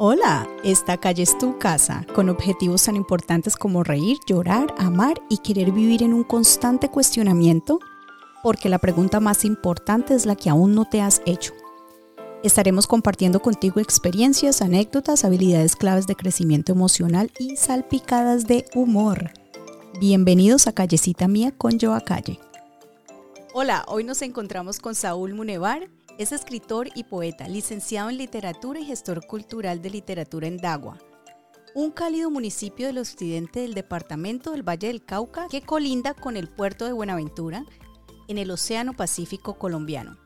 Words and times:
Hola, 0.00 0.48
esta 0.62 0.96
calle 0.96 1.24
es 1.24 1.36
tu 1.38 1.58
casa, 1.58 2.06
con 2.14 2.28
objetivos 2.28 2.84
tan 2.84 2.94
importantes 2.94 3.56
como 3.56 3.82
reír, 3.82 4.16
llorar, 4.28 4.72
amar 4.78 5.20
y 5.28 5.38
querer 5.38 5.72
vivir 5.72 6.04
en 6.04 6.14
un 6.14 6.22
constante 6.22 6.88
cuestionamiento, 6.88 7.80
porque 8.44 8.68
la 8.68 8.78
pregunta 8.78 9.18
más 9.18 9.44
importante 9.44 10.14
es 10.14 10.24
la 10.24 10.36
que 10.36 10.50
aún 10.50 10.76
no 10.76 10.84
te 10.84 11.02
has 11.02 11.20
hecho. 11.26 11.52
Estaremos 12.44 12.86
compartiendo 12.86 13.40
contigo 13.40 13.80
experiencias, 13.80 14.62
anécdotas, 14.62 15.24
habilidades 15.24 15.74
claves 15.74 16.06
de 16.06 16.14
crecimiento 16.14 16.70
emocional 16.70 17.32
y 17.40 17.56
salpicadas 17.56 18.46
de 18.46 18.66
humor. 18.76 19.32
Bienvenidos 19.98 20.68
a 20.68 20.72
Callecita 20.72 21.26
Mía 21.26 21.50
con 21.58 21.76
Joa 21.76 22.02
Calle. 22.02 22.38
Hola, 23.52 23.84
hoy 23.88 24.04
nos 24.04 24.22
encontramos 24.22 24.78
con 24.78 24.94
Saúl 24.94 25.34
Munevar, 25.34 25.88
es 26.18 26.32
escritor 26.32 26.88
y 26.96 27.04
poeta, 27.04 27.48
licenciado 27.48 28.10
en 28.10 28.18
literatura 28.18 28.80
y 28.80 28.84
gestor 28.84 29.24
cultural 29.26 29.80
de 29.80 29.90
literatura 29.90 30.48
en 30.48 30.56
Dagua, 30.56 30.98
un 31.76 31.92
cálido 31.92 32.28
municipio 32.28 32.88
del 32.88 32.98
occidente 32.98 33.60
del 33.60 33.74
departamento 33.74 34.50
del 34.50 34.68
Valle 34.68 34.88
del 34.88 35.04
Cauca 35.04 35.46
que 35.48 35.62
colinda 35.62 36.14
con 36.14 36.36
el 36.36 36.48
puerto 36.48 36.86
de 36.86 36.92
Buenaventura 36.92 37.64
en 38.26 38.36
el 38.36 38.50
Océano 38.50 38.94
Pacífico 38.94 39.58
colombiano. 39.58 40.18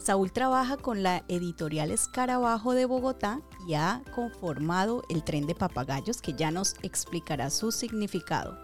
Saúl 0.00 0.32
trabaja 0.32 0.76
con 0.76 1.02
la 1.02 1.24
editorial 1.28 1.90
Escarabajo 1.90 2.74
de 2.74 2.84
Bogotá 2.84 3.40
y 3.66 3.74
ha 3.74 4.02
conformado 4.14 5.02
el 5.08 5.24
tren 5.24 5.46
de 5.46 5.54
papagayos 5.56 6.20
que 6.20 6.34
ya 6.34 6.52
nos 6.52 6.74
explicará 6.82 7.50
su 7.50 7.72
significado. 7.72 8.56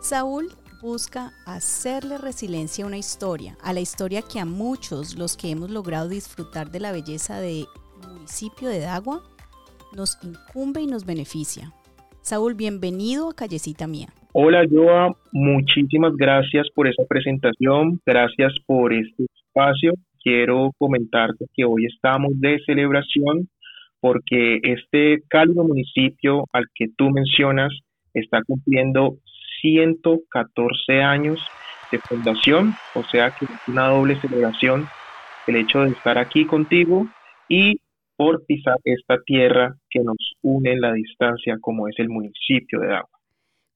Saúl 0.00 0.56
busca 0.84 1.32
hacerle 1.46 2.18
resiliencia 2.18 2.84
a 2.84 2.88
una 2.88 2.98
historia, 2.98 3.56
a 3.62 3.72
la 3.72 3.80
historia 3.80 4.20
que 4.20 4.38
a 4.38 4.44
muchos, 4.44 5.16
los 5.16 5.34
que 5.34 5.48
hemos 5.50 5.70
logrado 5.70 6.10
disfrutar 6.10 6.70
de 6.70 6.78
la 6.78 6.92
belleza 6.92 7.40
del 7.40 7.64
municipio 8.06 8.68
de 8.68 8.80
Dagua, 8.80 9.22
nos 9.96 10.18
incumbe 10.22 10.82
y 10.82 10.86
nos 10.86 11.06
beneficia. 11.06 11.72
Saúl, 12.20 12.52
bienvenido 12.52 13.30
a 13.30 13.34
Callecita 13.34 13.86
Mía. 13.86 14.08
Hola 14.34 14.66
Joa, 14.70 15.16
muchísimas 15.32 16.14
gracias 16.16 16.68
por 16.74 16.86
esa 16.86 17.04
presentación, 17.08 17.98
gracias 18.04 18.52
por 18.66 18.92
este 18.92 19.24
espacio. 19.24 19.94
Quiero 20.22 20.70
comentarte 20.76 21.46
que 21.54 21.64
hoy 21.64 21.86
estamos 21.86 22.38
de 22.40 22.60
celebración 22.66 23.48
porque 24.00 24.60
este 24.62 25.22
cálido 25.28 25.64
municipio 25.64 26.44
al 26.52 26.66
que 26.74 26.88
tú 26.94 27.08
mencionas 27.08 27.72
está 28.12 28.42
cumpliendo 28.42 29.16
114 29.64 31.02
años 31.02 31.40
de 31.90 31.98
fundación, 32.00 32.74
o 32.94 33.02
sea 33.04 33.30
que 33.30 33.46
es 33.46 33.50
una 33.66 33.88
doble 33.88 34.20
celebración 34.20 34.86
el 35.46 35.56
hecho 35.56 35.80
de 35.80 35.90
estar 35.90 36.18
aquí 36.18 36.46
contigo 36.46 37.06
y 37.48 37.80
por 38.16 38.44
pisar 38.44 38.76
esta 38.84 39.16
tierra 39.24 39.74
que 39.90 40.00
nos 40.00 40.16
une 40.42 40.72
en 40.72 40.80
la 40.80 40.92
distancia 40.92 41.56
como 41.60 41.88
es 41.88 41.98
el 41.98 42.08
municipio 42.08 42.80
de 42.80 42.88
Dagua. 42.88 43.08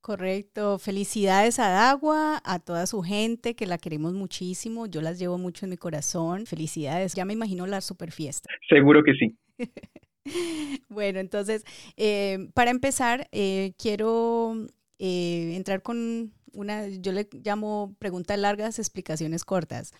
Correcto, 0.00 0.78
felicidades 0.78 1.58
a 1.58 1.70
Dagua, 1.70 2.40
a 2.44 2.58
toda 2.60 2.86
su 2.86 3.02
gente 3.02 3.54
que 3.54 3.66
la 3.66 3.78
queremos 3.78 4.14
muchísimo, 4.14 4.86
yo 4.86 5.02
las 5.02 5.18
llevo 5.18 5.38
mucho 5.38 5.66
en 5.66 5.70
mi 5.70 5.76
corazón, 5.76 6.46
felicidades, 6.46 7.14
ya 7.14 7.24
me 7.24 7.32
imagino 7.32 7.66
la 7.66 7.80
super 7.80 8.12
fiesta. 8.12 8.48
Seguro 8.68 9.02
que 9.02 9.14
sí. 9.14 9.36
bueno, 10.88 11.18
entonces, 11.18 11.64
eh, 11.96 12.48
para 12.54 12.70
empezar, 12.70 13.28
eh, 13.32 13.72
quiero 13.76 14.66
eh, 14.98 15.54
entrar 15.56 15.82
con 15.82 16.32
una, 16.52 16.88
yo 16.88 17.12
le 17.12 17.28
llamo 17.44 17.94
preguntas 17.98 18.38
largas, 18.38 18.78
explicaciones 18.78 19.44
cortas. 19.44 19.92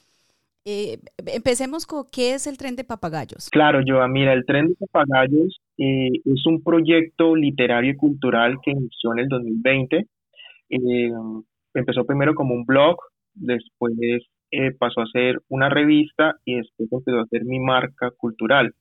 Eh, 0.65 0.99
empecemos 1.27 1.87
con 1.87 2.05
qué 2.13 2.35
es 2.35 2.47
el 2.47 2.59
tren 2.59 2.77
de 2.77 2.85
papagayos. 2.85 3.49
Claro, 3.51 3.81
yo 3.87 4.07
mira, 4.09 4.33
el 4.33 4.45
tren 4.45 4.69
de 4.69 4.75
papagayos 4.75 5.61
eh, 5.79 6.11
es 6.25 6.47
un 6.47 6.63
proyecto 6.63 7.35
literario 7.37 7.93
y 7.93 7.97
cultural 7.97 8.57
que 8.63 8.73
inició 8.73 9.13
en 9.13 9.19
el 9.21 9.29
2020. 9.29 10.07
empezó 11.75 12.05
primero 12.05 12.35
como 12.35 12.55
un 12.55 12.65
blog, 12.65 12.97
después 13.35 13.95
pasó 14.79 15.03
a 15.03 15.07
ser 15.07 15.41
una 15.49 15.69
revista 15.69 16.37
y 16.45 16.57
después 16.57 16.89
empezó 16.91 17.21
a 17.21 17.27
ser 17.27 17.45
mi 17.45 17.61
marca 17.61 18.11
cultural. 18.11 18.75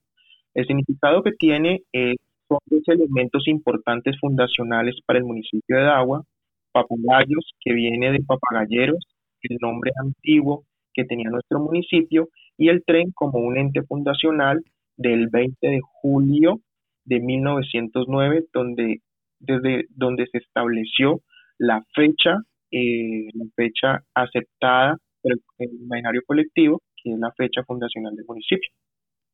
El 0.54 0.66
significado 0.66 1.22
que 1.22 1.32
tiene 1.32 1.82
es 1.92 2.16
son 2.48 2.58
dos 2.66 2.82
elementos 2.86 3.46
importantes 3.46 4.16
fundacionales 4.20 4.96
para 5.06 5.18
el 5.18 5.24
municipio 5.24 5.76
de 5.76 5.82
Dagua, 5.82 6.24
papagayos, 6.72 7.52
que 7.60 7.72
viene 7.72 8.12
de 8.12 8.20
papagalleros, 8.20 8.98
el 9.42 9.58
nombre 9.60 9.92
antiguo 10.02 10.64
que 10.92 11.04
tenía 11.04 11.30
nuestro 11.30 11.60
municipio, 11.60 12.28
y 12.56 12.68
el 12.68 12.82
tren 12.84 13.12
como 13.12 13.38
un 13.38 13.56
ente 13.56 13.82
fundacional 13.82 14.62
del 14.96 15.28
20 15.28 15.54
de 15.66 15.80
julio 16.02 16.60
de 17.04 17.20
1909, 17.20 18.46
donde, 18.52 19.00
desde 19.38 19.86
donde 19.90 20.26
se 20.26 20.38
estableció 20.38 21.20
la 21.58 21.84
fecha, 21.94 22.38
eh, 22.70 23.28
la 23.34 23.44
fecha 23.54 24.02
aceptada 24.14 24.96
por 25.22 25.32
el, 25.32 25.40
imaginario 25.80 26.22
colectivo, 26.26 26.80
que 27.02 27.12
es 27.12 27.18
la 27.18 27.32
fecha 27.32 27.62
fundacional 27.64 28.14
del 28.14 28.26
municipio. 28.26 28.70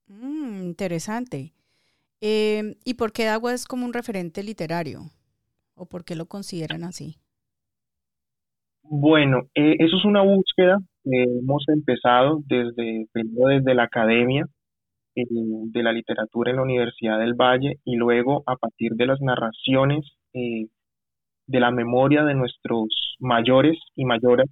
Mm, 0.09 0.63
interesante. 0.65 1.53
Eh, 2.21 2.77
¿Y 2.85 2.95
por 2.95 3.13
qué 3.13 3.29
Agua 3.29 3.53
es 3.53 3.67
como 3.67 3.85
un 3.85 3.93
referente 3.93 4.43
literario? 4.43 5.03
¿O 5.75 5.87
por 5.87 6.05
qué 6.05 6.15
lo 6.15 6.27
consideran 6.27 6.85
así? 6.85 7.17
Bueno, 8.83 9.43
eh, 9.55 9.77
eso 9.79 9.97
es 9.97 10.05
una 10.05 10.23
búsqueda 10.23 10.79
que 11.03 11.23
hemos 11.23 11.65
empezado 11.69 12.41
desde, 12.47 13.07
desde 13.13 13.75
la 13.75 13.85
academia 13.85 14.47
eh, 15.17 15.25
de 15.29 15.83
la 15.83 15.93
literatura 15.93 16.51
en 16.51 16.57
la 16.57 16.63
Universidad 16.63 17.19
del 17.19 17.35
Valle 17.35 17.81
y 17.85 17.97
luego 17.97 18.43
a 18.47 18.57
partir 18.57 18.93
de 18.93 19.07
las 19.07 19.21
narraciones 19.21 20.05
de 20.33 21.61
la 21.61 21.71
memoria 21.71 22.25
de 22.25 22.35
nuestros 22.35 22.89
mayores 23.21 23.79
y 23.95 24.05
mayoras 24.05 24.49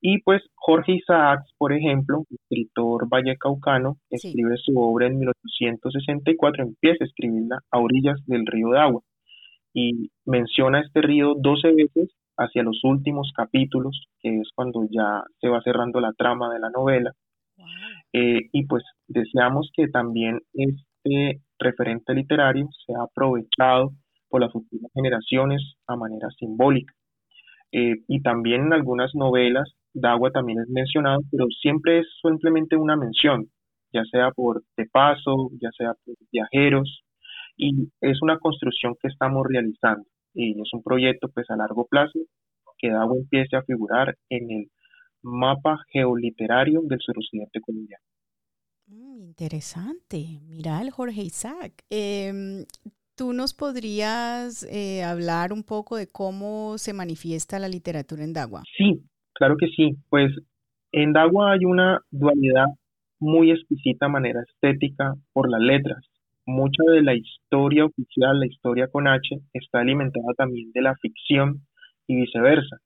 y 0.00 0.20
pues 0.22 0.42
Jorge 0.54 0.92
Isaacs, 0.92 1.52
por 1.58 1.72
ejemplo, 1.72 2.24
escritor 2.50 3.08
vallecaucano, 3.08 3.98
escribe 4.10 4.56
su 4.56 4.78
obra 4.78 5.06
en 5.06 5.18
1864, 5.18 6.64
empieza 6.64 7.04
a 7.04 7.06
escribirla 7.06 7.60
a 7.70 7.78
orillas 7.78 8.18
del 8.26 8.46
río 8.46 8.70
de 8.70 8.80
agua 8.80 9.02
y 9.72 10.10
menciona 10.24 10.80
este 10.80 11.00
río 11.00 11.34
12 11.36 11.72
veces 11.74 12.10
hacia 12.36 12.62
los 12.62 12.82
últimos 12.82 13.32
capítulos, 13.36 14.08
que 14.20 14.40
es 14.40 14.48
cuando 14.54 14.84
ya 14.90 15.22
se 15.40 15.48
va 15.48 15.62
cerrando 15.62 16.00
la 16.00 16.12
trama 16.12 16.52
de 16.52 16.58
la 16.58 16.70
novela. 16.70 17.12
Eh, 18.12 18.48
y 18.52 18.66
pues 18.66 18.82
deseamos 19.06 19.70
que 19.74 19.86
también 19.88 20.40
este 20.54 21.42
referente 21.58 22.14
literario 22.14 22.68
sea 22.86 23.02
aprovechado 23.02 23.92
por 24.28 24.40
las 24.40 24.52
futuras 24.52 24.90
generaciones 24.94 25.74
a 25.86 25.96
manera 25.96 26.28
simbólica. 26.38 26.94
Eh, 27.72 27.96
y 28.08 28.22
también 28.22 28.62
en 28.62 28.72
algunas 28.72 29.14
novelas 29.14 29.70
Dagua 29.92 30.30
también 30.30 30.60
es 30.60 30.68
mencionado, 30.68 31.20
pero 31.30 31.46
siempre 31.60 32.00
es 32.00 32.06
simplemente 32.22 32.76
una 32.76 32.96
mención, 32.96 33.50
ya 33.92 34.04
sea 34.04 34.30
por 34.30 34.62
de 34.76 34.86
paso, 34.86 35.50
ya 35.60 35.70
sea 35.76 35.94
por 36.04 36.14
viajeros, 36.30 37.02
y 37.56 37.88
es 38.00 38.22
una 38.22 38.38
construcción 38.38 38.94
que 39.00 39.08
estamos 39.08 39.44
realizando 39.48 40.04
y 40.34 40.52
es 40.60 40.72
un 40.72 40.82
proyecto 40.82 41.28
pues 41.28 41.50
a 41.50 41.56
largo 41.56 41.86
plazo 41.86 42.18
que 42.78 42.90
Dagua 42.90 43.16
empiece 43.18 43.56
a 43.56 43.62
figurar 43.62 44.16
en 44.30 44.50
el 44.50 44.70
mapa 45.22 45.78
geoliterario 45.92 46.80
del 46.82 46.98
suroccidente 47.00 47.60
colombiano. 47.60 48.02
Mm, 48.86 49.20
interesante. 49.20 50.40
Mira 50.46 50.80
el 50.80 50.90
Jorge 50.90 51.22
Isaac. 51.22 51.84
Em, 51.90 52.64
¿Tú 53.14 53.34
nos 53.34 53.52
podrías 53.52 54.62
eh, 54.62 55.02
hablar 55.02 55.52
un 55.52 55.62
poco 55.62 55.96
de 55.96 56.06
cómo 56.06 56.78
se 56.78 56.94
manifiesta 56.94 57.58
la 57.58 57.68
literatura 57.68 58.24
en 58.24 58.32
Dagua? 58.32 58.62
Sí, 58.78 59.02
Claro 59.40 59.56
que 59.56 59.68
sí, 59.68 59.96
pues 60.10 60.30
en 60.92 61.14
Dagua 61.14 61.52
hay 61.52 61.64
una 61.64 62.02
dualidad 62.10 62.66
muy 63.18 63.50
exquisita 63.50 64.06
manera 64.06 64.42
estética 64.46 65.14
por 65.32 65.50
las 65.50 65.62
letras. 65.62 66.04
Mucha 66.44 66.82
de 66.92 67.02
la 67.02 67.14
historia 67.14 67.86
oficial, 67.86 68.38
la 68.38 68.46
historia 68.46 68.88
con 68.88 69.08
H, 69.08 69.40
está 69.54 69.80
alimentada 69.80 70.34
también 70.36 70.70
de 70.74 70.82
la 70.82 70.94
ficción 70.96 71.62
y 72.06 72.16
viceversa. 72.16 72.80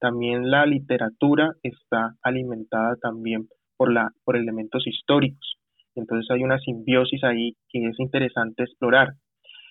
También 0.00 0.50
la 0.50 0.66
literatura 0.66 1.52
está 1.62 2.16
alimentada 2.24 2.96
también 2.96 3.46
por, 3.76 3.92
la, 3.92 4.10
por 4.24 4.36
elementos 4.36 4.88
históricos. 4.88 5.58
Entonces 5.94 6.28
hay 6.32 6.42
una 6.42 6.58
simbiosis 6.58 7.22
ahí 7.22 7.52
que 7.68 7.86
es 7.86 8.00
interesante 8.00 8.64
explorar. 8.64 9.10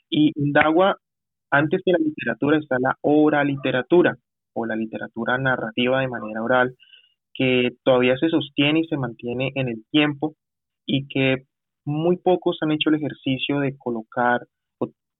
Y 0.09 0.31
en 0.41 0.53
Dagua, 0.53 0.95
antes 1.51 1.81
de 1.85 1.91
la 1.91 1.99
literatura 1.99 2.59
está 2.59 2.77
la 2.79 2.95
obra 3.01 3.43
literatura, 3.43 4.15
o 4.59 4.65
la 4.65 4.75
literatura 4.75 5.37
narrativa 5.37 6.01
de 6.01 6.07
manera 6.07 6.43
oral, 6.43 6.75
que 7.33 7.69
todavía 7.83 8.17
se 8.17 8.29
sostiene 8.29 8.81
y 8.81 8.87
se 8.87 8.97
mantiene 8.97 9.51
en 9.55 9.69
el 9.69 9.85
tiempo 9.91 10.35
y 10.85 11.07
que 11.07 11.45
muy 11.85 12.17
pocos 12.17 12.57
han 12.61 12.71
hecho 12.71 12.89
el 12.89 12.95
ejercicio 12.95 13.59
de 13.59 13.77
colocar 13.77 14.41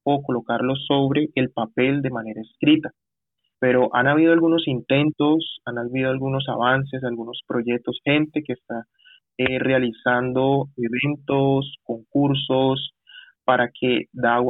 o, 0.04 0.24
colocarlo 0.24 0.76
sobre 0.76 1.30
el 1.36 1.52
papel 1.52 2.02
de 2.02 2.10
manera 2.10 2.42
escrita. 2.42 2.92
Pero 3.60 3.90
han 3.94 4.08
habido 4.08 4.32
algunos 4.32 4.68
intentos, 4.68 5.60
han 5.66 5.78
habido 5.78 6.10
algunos 6.10 6.48
avances, 6.48 7.04
algunos 7.04 7.42
proyectos, 7.46 8.00
gente 8.04 8.42
que 8.44 8.54
está 8.54 8.86
eh, 9.38 9.60
realizando 9.60 10.68
eventos, 10.78 11.76
concursos 11.84 12.92
para 13.44 13.70
que 13.70 14.06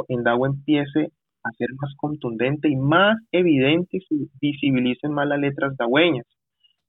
en 0.10 0.24
Dawa 0.24 0.48
empiece 0.48 1.12
a 1.50 1.58
ser 1.58 1.70
más 1.82 1.94
contundente 1.98 2.70
y 2.70 2.76
más 2.76 3.18
evidente 3.32 4.00
y 4.10 4.30
visibilicen 4.42 5.12
más 5.12 5.28
las 5.28 5.40
letras 5.40 5.76
dagüeñas. 5.78 6.26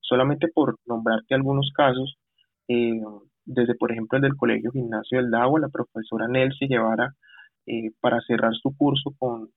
Solamente 0.01 0.49
por 0.49 0.77
nombrarte 0.87 1.35
algunos 1.35 1.71
casos, 1.75 2.17
eh, 2.69 3.01
desde 3.45 3.75
por 3.75 3.93
ejemplo 3.93 4.17
el 4.17 4.23
del 4.23 4.37
Colegio 4.37 4.71
Gimnasio 4.73 5.19
del 5.19 5.31
Dagua, 5.31 5.61
la 5.61 5.69
profesora 5.69 6.29
Nelsi 6.29 6.67
Guevara, 6.67 7.15
eh, 7.67 7.91
para 8.01 8.21
cerrar 8.27 8.53
su 8.55 8.77
curso 8.77 9.15
con 9.19 9.49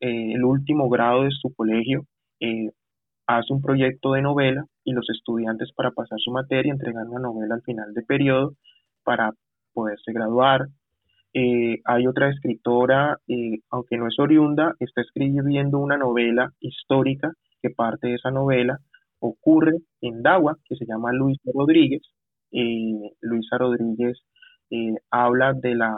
eh, 0.00 0.32
el 0.34 0.44
último 0.44 0.88
grado 0.88 1.24
de 1.24 1.30
su 1.30 1.54
colegio, 1.54 2.04
hace 3.26 3.52
un 3.52 3.60
proyecto 3.60 4.12
de 4.12 4.22
novela 4.22 4.64
y 4.84 4.92
los 4.92 5.08
estudiantes 5.10 5.70
para 5.74 5.90
pasar 5.90 6.18
su 6.18 6.30
materia 6.30 6.72
entregan 6.72 7.08
una 7.08 7.20
novela 7.20 7.56
al 7.56 7.62
final 7.62 7.92
de 7.92 8.02
periodo 8.02 8.54
para 9.04 9.32
poderse 9.74 10.12
graduar. 10.12 10.66
Hay 11.84 12.06
otra 12.06 12.30
escritora, 12.30 13.18
aunque 13.70 13.96
no 13.96 14.08
es 14.08 14.18
oriunda, 14.18 14.74
está 14.78 15.02
escribiendo 15.02 15.78
una 15.78 15.96
novela 15.96 16.52
histórica 16.60 17.32
que 17.62 17.70
parte 17.70 18.08
de 18.08 18.14
esa 18.14 18.30
novela 18.30 18.78
ocurre 19.20 19.72
en 20.00 20.22
Dagua, 20.22 20.56
que 20.64 20.76
se 20.76 20.86
llama 20.86 21.12
Luisa 21.12 21.50
Rodríguez. 21.54 22.02
Eh, 22.52 23.12
Luisa 23.20 23.58
Rodríguez 23.58 24.18
eh, 24.70 24.94
habla 25.10 25.52
de 25.54 25.74
la 25.74 25.94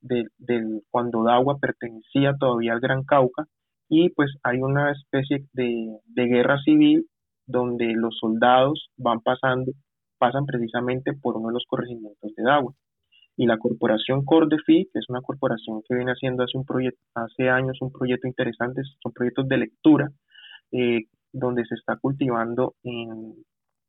de, 0.00 0.24
cuando 0.90 1.22
Dagua 1.22 1.58
pertenecía 1.60 2.34
todavía 2.38 2.72
al 2.72 2.80
Gran 2.80 3.04
Cauca 3.04 3.44
y 3.88 4.10
pues 4.10 4.34
hay 4.42 4.58
una 4.60 4.90
especie 4.90 5.46
de, 5.52 6.00
guerra 6.14 6.58
civil 6.64 7.06
donde 7.46 7.92
los 7.94 8.18
soldados 8.18 8.90
van 8.96 9.20
pasando, 9.20 9.72
pasan 10.18 10.46
precisamente 10.46 11.12
por 11.12 11.36
uno 11.36 11.48
de 11.48 11.54
los 11.54 11.64
corregimientos 11.68 12.34
de 12.34 12.42
Dagua. 12.42 12.72
Y 13.42 13.46
la 13.46 13.58
corporación 13.58 14.24
Cordefi, 14.24 14.88
que 14.92 15.00
es 15.00 15.08
una 15.08 15.20
corporación 15.20 15.82
que 15.82 15.96
viene 15.96 16.12
haciendo 16.12 16.44
hace, 16.44 16.56
un 16.56 16.64
hace 17.12 17.50
años 17.50 17.76
un 17.80 17.90
proyecto 17.90 18.28
interesante, 18.28 18.82
son 19.02 19.10
proyectos 19.10 19.48
de 19.48 19.56
lectura 19.56 20.12
eh, 20.70 21.06
donde 21.32 21.64
se 21.64 21.74
está 21.74 21.96
cultivando 21.96 22.76
en 22.84 23.34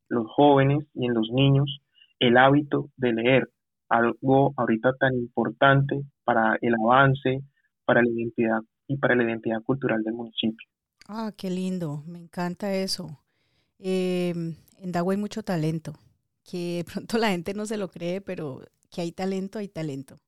los 0.09 0.25
jóvenes 0.31 0.87
y 0.95 1.05
en 1.05 1.13
los 1.13 1.29
niños 1.31 1.81
el 2.17 2.37
hábito 2.37 2.89
de 2.97 3.13
leer, 3.13 3.49
algo 3.89 4.55
ahorita 4.57 4.93
tan 4.99 5.13
importante 5.13 6.01
para 6.23 6.57
el 6.59 6.73
avance, 6.73 7.43
para 7.85 8.01
la 8.01 8.09
identidad 8.09 8.61
y 8.87 8.97
para 8.97 9.13
la 9.13 9.23
identidad 9.23 9.61
cultural 9.61 10.01
del 10.01 10.15
municipio. 10.15 10.67
Ah, 11.07 11.31
qué 11.37 11.51
lindo, 11.51 12.01
me 12.07 12.17
encanta 12.17 12.73
eso. 12.73 13.19
Em, 13.77 14.55
en 14.79 14.91
Dagua 14.91 15.13
hay 15.13 15.19
mucho 15.19 15.43
talento, 15.43 15.93
que 16.43 16.83
pronto 16.91 17.19
la 17.19 17.29
gente 17.29 17.53
no 17.53 17.67
se 17.67 17.77
lo 17.77 17.89
cree, 17.89 18.19
pero 18.19 18.63
que 18.93 19.01
hay 19.01 19.11
talento, 19.11 19.59
hay 19.59 19.67
talento. 19.67 20.19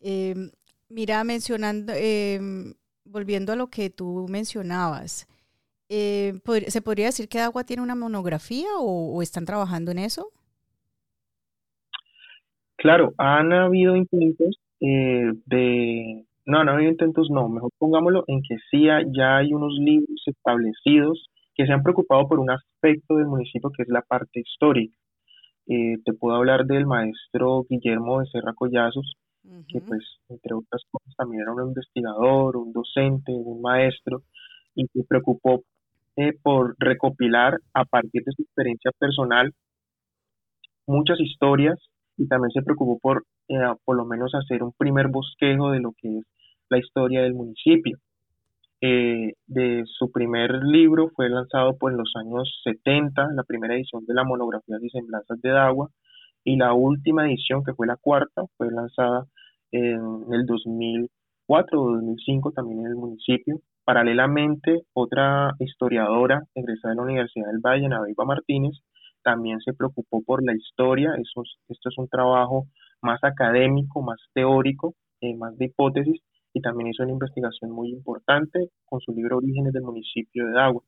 Em, 0.00 0.50
mira, 0.88 1.22
mencionando, 1.24 1.92
em, 1.94 2.74
volviendo 3.04 3.52
a 3.52 3.56
lo 3.56 3.68
que 3.68 3.90
tú 3.90 4.26
mencionabas, 4.28 5.28
eh, 5.88 6.34
¿se 6.68 6.82
podría 6.82 7.06
decir 7.06 7.28
que 7.28 7.40
Agua 7.40 7.64
tiene 7.64 7.82
una 7.82 7.94
monografía 7.94 8.68
o, 8.78 9.22
están 9.22 9.44
trabajando 9.44 9.90
en 9.90 9.98
eso? 9.98 10.30
Claro, 12.76 13.12
han 13.18 13.52
habido 13.52 13.96
intentos 13.96 14.58
eh, 14.80 15.32
de... 15.46 16.24
No, 16.46 16.64
no 16.64 16.70
ha 16.70 16.74
habido 16.74 16.92
intentos, 16.92 17.28
no, 17.30 17.48
mejor 17.48 17.70
pongámoslo 17.78 18.24
en 18.26 18.40
que 18.42 18.56
sí 18.70 18.86
ya 18.86 19.36
hay 19.36 19.52
unos 19.52 19.74
libros 19.78 20.22
establecidos 20.24 21.28
que 21.54 21.66
se 21.66 21.72
han 21.72 21.82
preocupado 21.82 22.26
por 22.28 22.38
un 22.38 22.50
aspecto 22.50 23.16
del 23.16 23.26
municipio 23.26 23.70
que 23.76 23.82
es 23.82 23.88
la 23.88 24.00
parte 24.00 24.40
histórica. 24.40 24.96
Eh, 25.68 25.98
te 26.04 26.14
puedo 26.14 26.36
hablar 26.36 26.64
del 26.64 26.86
maestro 26.86 27.64
Guillermo 27.68 28.18
Becerra 28.18 28.54
Collazos, 28.54 29.14
que 29.68 29.80
pues 29.80 30.02
entre 30.28 30.54
otras 30.54 30.82
cosas 30.90 31.14
también 31.16 31.42
era 31.42 31.52
un 31.52 31.68
investigador, 31.68 32.56
un 32.56 32.72
docente, 32.72 33.32
un 33.32 33.62
maestro, 33.62 34.22
y 34.74 34.86
se 34.86 35.04
preocupó 35.04 35.62
eh, 36.16 36.32
por 36.42 36.74
recopilar 36.78 37.58
a 37.74 37.84
partir 37.84 38.24
de 38.24 38.32
su 38.32 38.42
experiencia 38.42 38.90
personal 38.98 39.52
muchas 40.86 41.20
historias 41.20 41.78
y 42.16 42.26
también 42.26 42.50
se 42.50 42.62
preocupó 42.62 42.98
por 42.98 43.24
eh, 43.48 43.54
por 43.84 43.96
lo 43.96 44.04
menos 44.04 44.34
hacer 44.34 44.62
un 44.62 44.72
primer 44.72 45.08
bosquejo 45.08 45.70
de 45.70 45.80
lo 45.80 45.92
que 45.92 46.18
es 46.18 46.24
la 46.68 46.78
historia 46.78 47.22
del 47.22 47.34
municipio. 47.34 47.98
Eh, 48.80 49.34
de 49.46 49.82
su 49.86 50.12
primer 50.12 50.52
libro 50.62 51.10
fue 51.16 51.28
lanzado 51.28 51.76
por 51.76 51.92
los 51.92 52.12
años 52.16 52.60
70, 52.62 53.28
la 53.34 53.42
primera 53.42 53.74
edición 53.74 54.06
de 54.06 54.14
la 54.14 54.24
monografía 54.24 54.78
de 54.78 54.88
semblanzas 54.90 55.40
de 55.40 55.50
Dagua, 55.50 55.90
y 56.44 56.56
la 56.56 56.72
última 56.74 57.26
edición, 57.26 57.64
que 57.64 57.74
fue 57.74 57.86
la 57.86 57.96
cuarta, 57.96 58.44
fue 58.56 58.70
lanzada 58.70 59.26
en 59.72 60.00
el 60.32 60.46
2004 60.46 61.82
o 61.82 61.92
2005 61.92 62.52
también 62.52 62.80
en 62.80 62.86
el 62.86 62.96
municipio. 62.96 63.60
Paralelamente, 63.84 64.82
otra 64.92 65.52
historiadora 65.58 66.42
egresada 66.54 66.92
de 66.92 66.96
la 66.96 67.02
Universidad 67.02 67.46
del 67.48 67.60
Valle, 67.60 67.88
Naveiva 67.88 68.24
Martínez, 68.24 68.76
también 69.22 69.60
se 69.60 69.72
preocupó 69.74 70.22
por 70.22 70.44
la 70.44 70.54
historia. 70.54 71.14
esto 71.16 71.42
es 71.88 71.98
un 71.98 72.08
trabajo 72.08 72.66
más 73.02 73.22
académico, 73.24 74.02
más 74.02 74.20
teórico, 74.34 74.94
eh, 75.20 75.34
más 75.36 75.56
de 75.58 75.66
hipótesis, 75.66 76.20
y 76.52 76.60
también 76.60 76.90
hizo 76.90 77.02
una 77.02 77.12
investigación 77.12 77.70
muy 77.70 77.90
importante 77.90 78.70
con 78.84 79.00
su 79.00 79.12
libro 79.12 79.38
Orígenes 79.38 79.72
del 79.72 79.82
municipio 79.82 80.46
de 80.46 80.52
Dagua. 80.52 80.82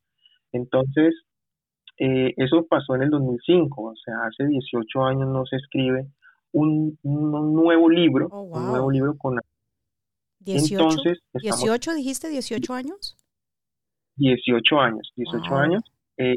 Entonces, 0.53 1.15
eh, 1.99 2.33
eso 2.37 2.67
pasó 2.67 2.95
en 2.95 3.03
el 3.03 3.11
2005, 3.11 3.83
o 3.83 3.97
sea, 3.97 4.15
hace 4.27 4.47
18 4.47 5.05
años 5.05 5.29
no 5.29 5.45
se 5.47 5.57
escribe 5.57 6.07
un, 6.53 6.99
nuevo 7.03 7.89
libro, 7.89 8.29
oh, 8.31 8.43
un 8.43 8.67
nuevo 8.67 8.91
libro 8.91 9.17
con 9.17 9.39
18, 10.41 10.97
18 11.35 11.95
dijiste 11.95 12.29
18 12.29 12.73
años? 12.73 13.17
18 14.17 14.81
años, 14.81 15.13
18 15.17 15.55
años. 15.55 15.83
Eh, 16.17 16.37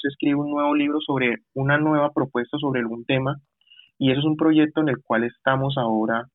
se 0.00 0.08
escribe 0.08 0.36
un 0.36 0.50
nuevo 0.50 0.74
libro 0.74 0.98
sobre 1.00 1.36
una 1.54 1.78
nueva 1.78 2.12
propuesta 2.12 2.58
sobre 2.58 2.80
algún 2.80 3.04
tema 3.04 3.36
y 3.98 4.10
eso 4.10 4.20
es 4.20 4.26
un 4.26 4.36
proyecto 4.36 4.80
en 4.80 4.88
el 4.88 5.02
cual 5.02 5.24
estamos 5.24 5.76
ahora 5.78 6.28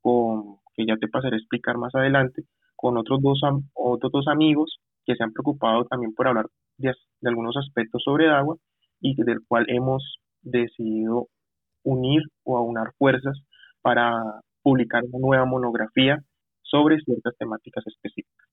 con, 0.00 0.51
que 0.74 0.86
ya 0.86 0.96
te 0.96 1.08
pasaré 1.08 1.36
a 1.36 1.38
explicar 1.38 1.78
más 1.78 1.94
adelante, 1.94 2.44
con 2.76 2.96
otros 2.96 3.20
dos, 3.22 3.40
otros 3.74 4.12
dos 4.12 4.26
amigos 4.28 4.78
que 5.04 5.14
se 5.14 5.22
han 5.22 5.32
preocupado 5.32 5.84
también 5.84 6.14
por 6.14 6.28
hablar 6.28 6.46
de, 6.78 6.92
algunos 7.24 7.56
aspectos 7.56 8.02
sobre 8.04 8.28
agua 8.28 8.56
y 9.00 9.14
del 9.22 9.40
cual 9.46 9.66
hemos 9.68 10.16
decidido 10.42 11.28
unir 11.84 12.22
o 12.44 12.56
aunar 12.56 12.92
fuerzas 12.98 13.38
para 13.80 14.12
publicar 14.62 15.02
una 15.04 15.18
nueva 15.18 15.44
monografía 15.44 16.18
sobre 16.62 16.98
ciertas 17.00 17.36
temáticas 17.36 17.84
específicas. 17.86 18.48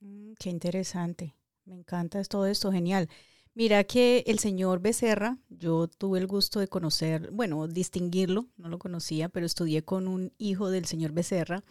Mm, 0.00 0.32
qué 0.38 0.50
interesante, 0.50 1.34
me 1.64 1.74
encanta 1.74 2.22
todo 2.24 2.46
esto, 2.46 2.70
genial. 2.70 3.08
Mira 3.54 3.84
que 3.84 4.24
el 4.26 4.38
señor 4.38 4.80
Becerra, 4.80 5.38
yo 5.48 5.88
tuve 5.88 6.18
el 6.18 6.26
gusto 6.26 6.60
de 6.60 6.68
conocer, 6.68 7.30
bueno, 7.32 7.66
distinguirlo, 7.66 8.46
no 8.56 8.68
lo 8.68 8.78
conocía, 8.78 9.28
pero 9.28 9.46
estudié 9.46 9.82
con 9.82 10.06
un 10.06 10.32
hijo 10.38 10.70
del 10.70 10.84
señor 10.84 11.12
Becerra, 11.12 11.64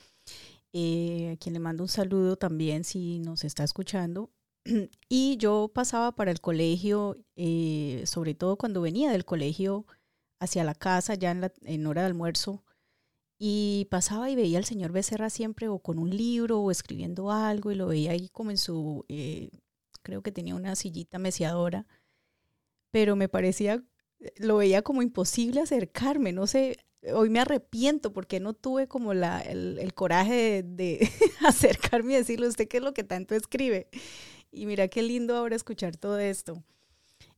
eh, 0.74 1.32
a 1.34 1.38
quien 1.38 1.54
le 1.54 1.60
mando 1.60 1.84
un 1.84 1.90
saludo 1.90 2.36
también 2.36 2.84
si 2.84 3.20
nos 3.20 3.44
está 3.44 3.64
escuchando. 3.64 4.32
Y 5.10 5.38
yo 5.38 5.72
pasaba 5.74 6.14
para 6.14 6.32
el 6.32 6.42
colegio, 6.42 7.16
eh, 7.36 8.04
sobre 8.06 8.36
todo 8.36 8.58
cuando 8.58 8.82
venía 8.82 9.12
del 9.12 9.26
colegio 9.26 9.86
hacia 10.40 10.64
la 10.64 10.76
casa, 10.76 11.16
ya 11.16 11.32
en, 11.32 11.42
la, 11.42 11.90
hora 11.90 12.02
de 12.02 12.08
almuerzo, 12.08 12.64
y 13.40 13.88
pasaba 13.92 14.30
y 14.30 14.36
veía 14.36 14.58
al 14.58 14.66
señor 14.66 14.92
Becerra 14.92 15.30
siempre 15.30 15.68
o 15.70 15.80
con 15.80 16.00
un 16.00 16.10
libro 16.16 16.60
o 16.60 16.72
escribiendo 16.72 17.32
algo 17.32 17.72
y 17.72 17.76
lo 17.76 17.88
veía 17.88 18.12
ahí 18.12 18.30
como 18.30 18.52
en 18.52 18.58
su, 18.58 19.06
eh, 19.10 19.52
creo 20.08 20.22
que 20.22 20.32
tenía 20.32 20.56
una 20.56 20.78
sillita 20.78 21.20
meciadora, 21.20 21.86
pero 22.92 23.18
me 23.18 23.28
parecía, 23.28 23.84
lo 24.38 24.56
veía 24.56 24.82
como 24.82 25.02
imposible 25.02 25.60
acercarme, 25.60 26.32
no 26.32 26.48
sé, 26.48 26.78
hoy 27.14 27.30
me 27.30 27.42
arrepiento 27.42 28.14
porque 28.14 28.40
no 28.40 28.54
tuve 28.54 28.88
como 28.88 29.14
la, 29.14 29.42
el, 29.42 29.94
coraje 29.94 30.64
de, 30.64 31.10
acercarme 31.46 32.14
y 32.14 32.16
decirle, 32.16 32.48
¿usted 32.48 32.70
qué 32.70 32.78
es 32.78 32.84
lo 32.84 32.94
que 32.94 33.04
tanto 33.04 33.36
escribe? 33.36 33.90
Y 34.50 34.66
mira 34.66 34.88
qué 34.88 35.04
lindo 35.04 35.36
ahora 35.36 35.58
escuchar 35.58 35.98
todo 35.98 36.20
esto. 36.20 36.64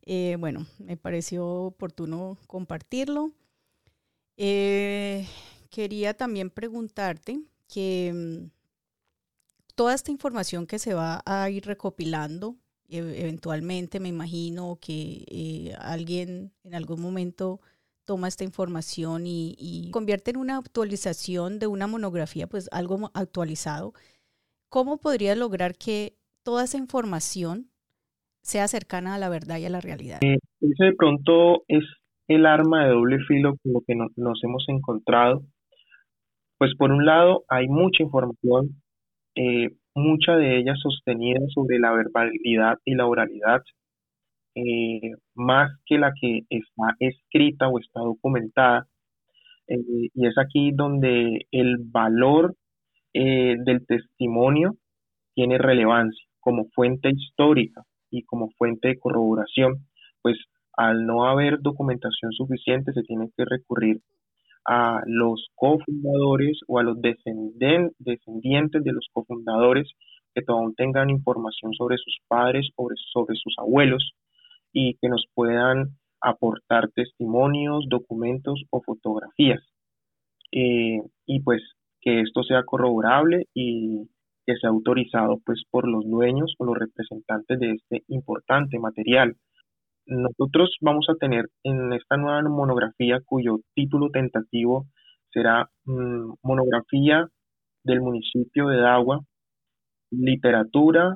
Eh, 0.06 0.38
bueno, 0.40 0.68
me 0.78 0.96
pareció 0.96 1.48
oportuno 1.48 2.38
compartirlo. 2.46 3.34
Eh, 4.38 5.28
quería 5.72 6.14
también 6.14 6.52
preguntarte 6.52 7.42
que 7.68 8.12
mm, 8.14 8.59
toda 9.80 9.94
esta 9.94 10.12
información 10.12 10.68
que 10.68 10.78
se 10.78 10.94
va 10.94 11.22
a 11.26 11.50
ir 11.50 11.66
recopilando, 11.66 12.58
e, 12.90 12.98
eventualmente 12.98 14.02
me 14.02 14.10
imagino 14.10 14.78
que 14.82 15.24
eh, 15.32 15.74
alguien 15.80 16.52
en 16.66 16.76
algún 16.76 17.02
momento 17.02 17.62
toma 18.04 18.28
esta 18.28 18.44
información 18.44 19.24
y, 19.26 19.90
convierte 19.94 20.32
en 20.32 20.38
una 20.38 20.58
actualización 20.58 21.60
de 21.60 21.68
una 21.68 21.88
monografía, 21.88 22.46
pues 22.46 22.68
algo 22.74 23.10
actualizado. 23.14 23.94
¿Cómo 24.68 24.98
podría 24.98 25.34
lograr 25.34 25.76
que 25.76 26.18
toda 26.44 26.66
esa 26.66 26.78
información 26.78 27.70
sea 28.42 28.68
cercana 28.68 29.16
a 29.16 29.18
la 29.18 29.30
verdad 29.30 29.60
y 29.60 29.66
a 29.66 29.70
la 29.70 29.80
realidad? 29.80 30.20
Eh, 30.22 30.40
ese 30.60 30.84
de 30.84 30.94
pronto 30.94 31.64
es 31.70 31.86
el 32.28 32.46
arma 32.46 32.84
de 32.84 32.92
doble 32.92 33.20
filo 33.30 33.56
con 33.64 33.72
lo 33.72 33.82
que 33.88 33.96
nos 33.96 34.44
hemos 34.44 34.66
encontrado 34.68 35.42
Pues 36.58 36.76
por 36.78 36.92
un 36.92 37.06
lado 37.06 37.46
hay 37.48 37.70
mucha 37.70 38.04
información, 38.04 38.82
eh, 39.36 39.70
mucha 39.96 40.36
de 40.36 40.58
ella 40.60 40.76
sostenida 40.76 41.40
sobre 41.54 41.80
la 41.80 41.92
verbalidad 41.92 42.78
y 42.86 42.96
la 42.96 43.08
oralidad, 43.08 43.62
eh, 44.56 45.12
más 45.36 45.72
que 45.86 45.98
la 45.98 46.12
que 46.20 46.44
está 46.50 46.96
escrita 47.00 47.68
o 47.68 47.80
está 47.80 48.02
documentada. 48.02 48.88
Eh, 49.68 50.10
y 50.14 50.28
es 50.28 50.38
aquí 50.38 50.72
donde 50.74 51.48
el 51.52 51.78
valor 51.80 52.56
del 53.14 53.86
testimonio 53.88 54.76
tiene 55.34 55.58
relevancia 55.58 56.26
como 56.40 56.70
fuente 56.70 57.10
histórica 57.10 57.84
y 58.12 58.24
como 58.24 58.50
fuente 58.52 58.90
de 58.90 59.00
corroboración, 59.00 59.88
pues 60.22 60.38
al 60.74 61.06
no 61.06 61.26
haber 61.26 61.60
documentación 61.60 62.32
suficiente 62.32 62.94
se 62.94 63.04
tiene 63.04 63.30
que 63.36 63.46
recurrir 63.46 64.02
a 64.72 65.02
los 65.08 65.48
cofundadores 65.56 66.60
o 66.68 66.78
a 66.78 66.84
los 66.84 67.02
descendientes 67.02 68.84
de 68.84 68.92
los 68.92 69.08
cofundadores 69.12 69.92
que 70.36 70.44
todavía 70.44 70.76
tengan 70.78 71.10
información 71.10 71.74
sobre 71.74 71.98
sus 71.98 72.20
padres 72.28 72.70
o 72.76 72.88
sobre 73.12 73.36
sus 73.36 73.56
abuelos 73.58 74.12
y 74.72 74.94
que 75.02 75.10
nos 75.10 75.26
puedan 75.34 75.98
aportar 76.22 76.92
testimonios, 76.92 77.86
documentos 77.90 78.64
o 78.70 78.84
fotografías. 78.84 79.60
Eh, 80.52 81.02
y 81.26 81.40
pues 81.42 81.64
que 82.00 82.22
esto 82.22 82.44
sea 82.44 82.62
corroborable 82.62 83.48
y 83.56 84.08
que 84.46 84.56
sea 84.58 84.70
autorizado 84.70 85.40
pues 85.48 85.64
por 85.72 85.88
los 85.88 86.08
dueños 86.08 86.54
o 86.60 86.66
los 86.66 86.78
representantes 86.78 87.60
de 87.60 87.72
este 87.72 88.04
importante 88.08 88.78
material. 88.78 89.36
Nosotros 90.10 90.76
vamos 90.82 91.06
a 91.08 91.16
tener 91.20 91.46
en 91.64 91.94
esta 91.94 92.18
nueva 92.18 92.42
monografía 92.42 93.20
cuyo 93.24 93.60
título 93.76 94.10
tentativo 94.10 94.88
será 95.32 95.70
mm, 95.86 96.34
monografía 96.42 97.28
del 97.84 98.02
municipio 98.02 98.70
de 98.70 98.78
Dagua, 98.78 99.22
literatura, 100.10 101.16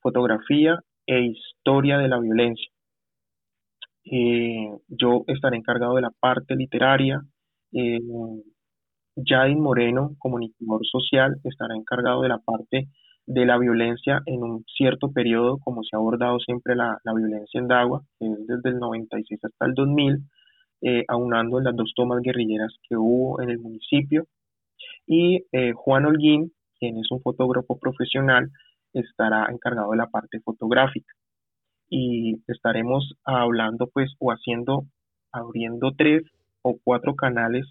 fotografía 0.00 0.80
e 1.06 1.20
historia 1.20 1.98
de 1.98 2.08
la 2.08 2.18
violencia. 2.18 2.68
Eh, 4.10 4.70
yo 4.88 5.22
estaré 5.28 5.58
encargado 5.58 5.94
de 5.94 6.02
la 6.02 6.10
parte 6.18 6.56
literaria, 6.56 7.22
eh, 7.72 8.00
Jadin 9.24 9.60
Moreno, 9.60 10.16
comunicador 10.18 10.84
social, 10.84 11.36
estará 11.44 11.76
encargado 11.76 12.22
de 12.22 12.28
la 12.28 12.38
parte 12.38 12.88
de 13.28 13.44
la 13.44 13.58
violencia 13.58 14.22
en 14.24 14.42
un 14.42 14.64
cierto 14.64 15.12
periodo, 15.12 15.58
como 15.58 15.82
se 15.82 15.94
ha 15.94 15.98
abordado 15.98 16.38
siempre 16.40 16.74
la, 16.74 16.98
violencia 17.04 17.60
en 17.60 17.68
Dagua, 17.68 18.02
que 18.18 18.24
es 18.24 18.46
desde 18.46 18.70
el 18.70 18.78
96 18.78 19.44
hasta 19.44 19.66
el 19.66 19.74
2000, 19.74 20.18
eh, 20.80 21.04
aunando 21.08 21.60
las 21.60 21.76
dos 21.76 21.92
tomas 21.94 22.22
guerrilleras 22.22 22.74
que 22.88 22.96
hubo 22.96 23.42
en 23.42 23.50
el 23.50 23.58
municipio. 23.58 24.24
Y 25.06 25.44
eh, 25.52 25.72
Juan 25.74 26.06
Holguín, 26.06 26.52
quien 26.80 26.96
es 26.96 27.10
un 27.10 27.20
fotógrafo 27.20 27.78
profesional, 27.78 28.50
estará 28.94 29.46
encargado 29.50 29.90
de 29.90 29.98
la 29.98 30.06
parte 30.06 30.40
fotográfica. 30.40 31.12
Y 31.90 32.40
estaremos 32.46 33.12
hablando, 33.24 33.88
pues, 33.92 34.10
o 34.20 34.32
haciendo, 34.32 34.86
abriendo 35.32 35.92
tres 35.94 36.22
o 36.62 36.78
cuatro 36.82 37.14
canales 37.14 37.66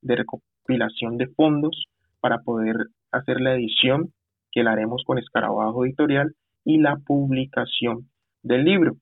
de 0.00 0.16
recopilación 0.16 1.18
de 1.18 1.26
fondos 1.26 1.88
para 2.20 2.38
poder 2.38 2.86
hacer 3.12 3.42
la 3.42 3.54
edición 3.54 4.14
que 4.54 4.62
la 4.62 4.72
haremos 4.72 5.02
con 5.04 5.18
Escarabajo 5.18 5.84
Editorial 5.84 6.32
y 6.64 6.78
la 6.78 6.96
publicación 6.96 8.08
del 8.42 8.64
libro. 8.64 8.96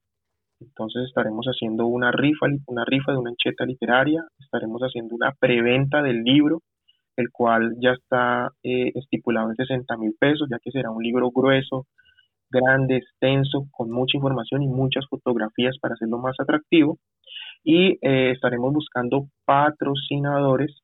Entonces 0.61 1.05
estaremos 1.07 1.47
haciendo 1.47 1.87
una 1.87 2.11
rifa, 2.11 2.47
una 2.67 2.85
rifa 2.85 3.13
de 3.13 3.19
una 3.19 3.31
encheta 3.31 3.67
literaria, 3.67 4.25
estaremos 4.39 4.81
haciendo 4.81 5.15
una 5.15 5.33
preventa 5.39 6.03
del 6.03 6.23
libro, 6.23 6.63
el 7.17 7.31
cual 7.31 7.75
ya 7.81 7.91
está 7.91 8.51
eh, 8.63 8.93
estipulado 8.95 9.51
en 9.51 9.57
60 9.57 9.97
mil 9.99 10.15
pesos, 10.19 10.49
ya 10.51 10.59
que 10.63 10.71
será 10.71 10.91
un 10.91 11.03
libro 11.03 11.31
grueso, 11.31 11.87
grande, 12.51 12.97
extenso, 12.97 13.67
con 13.73 13.91
mucha 13.91 14.17
información 14.17 14.63
y 14.63 14.69
muchas 14.69 15.05
fotografías 15.09 15.77
para 15.81 15.95
hacerlo 15.95 16.19
más 16.19 16.37
atractivo. 16.39 16.99
Y 17.65 17.99
eh, 18.01 18.31
estaremos 18.31 18.73
buscando 18.73 19.27
patrocinadores 19.45 20.83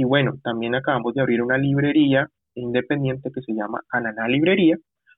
y 0.00 0.04
bueno, 0.04 0.34
también 0.44 0.76
acabamos 0.76 1.12
de 1.12 1.20
abrir 1.20 1.42
una 1.42 1.58
librería 1.58 2.28
independiente 2.58 3.30
que 3.32 3.42
se 3.42 3.52
llama 3.52 3.80
Ananá 3.90 4.28
Librería, 4.28 4.76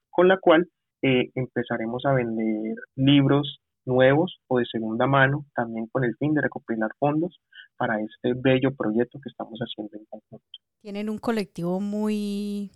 con 0.09 0.27
la 0.27 0.37
cual 0.39 0.67
eh, 1.01 1.31
empezaremos 1.35 2.05
a 2.05 2.13
vender 2.13 2.75
libros 2.95 3.59
nuevos 3.85 4.39
o 4.47 4.59
de 4.59 4.65
segunda 4.65 5.07
mano, 5.07 5.45
también 5.55 5.87
con 5.87 6.03
el 6.03 6.15
fin 6.17 6.33
de 6.33 6.41
recopilar 6.41 6.91
fondos 6.99 7.39
para 7.77 7.99
este 7.99 8.33
bello 8.35 8.75
proyecto 8.75 9.19
que 9.21 9.29
estamos 9.29 9.59
haciendo 9.59 9.97
en 9.97 10.05
conjunto. 10.05 10.45
Tienen 10.81 11.09
un 11.09 11.17
colectivo 11.17 11.79
muy, 11.79 12.71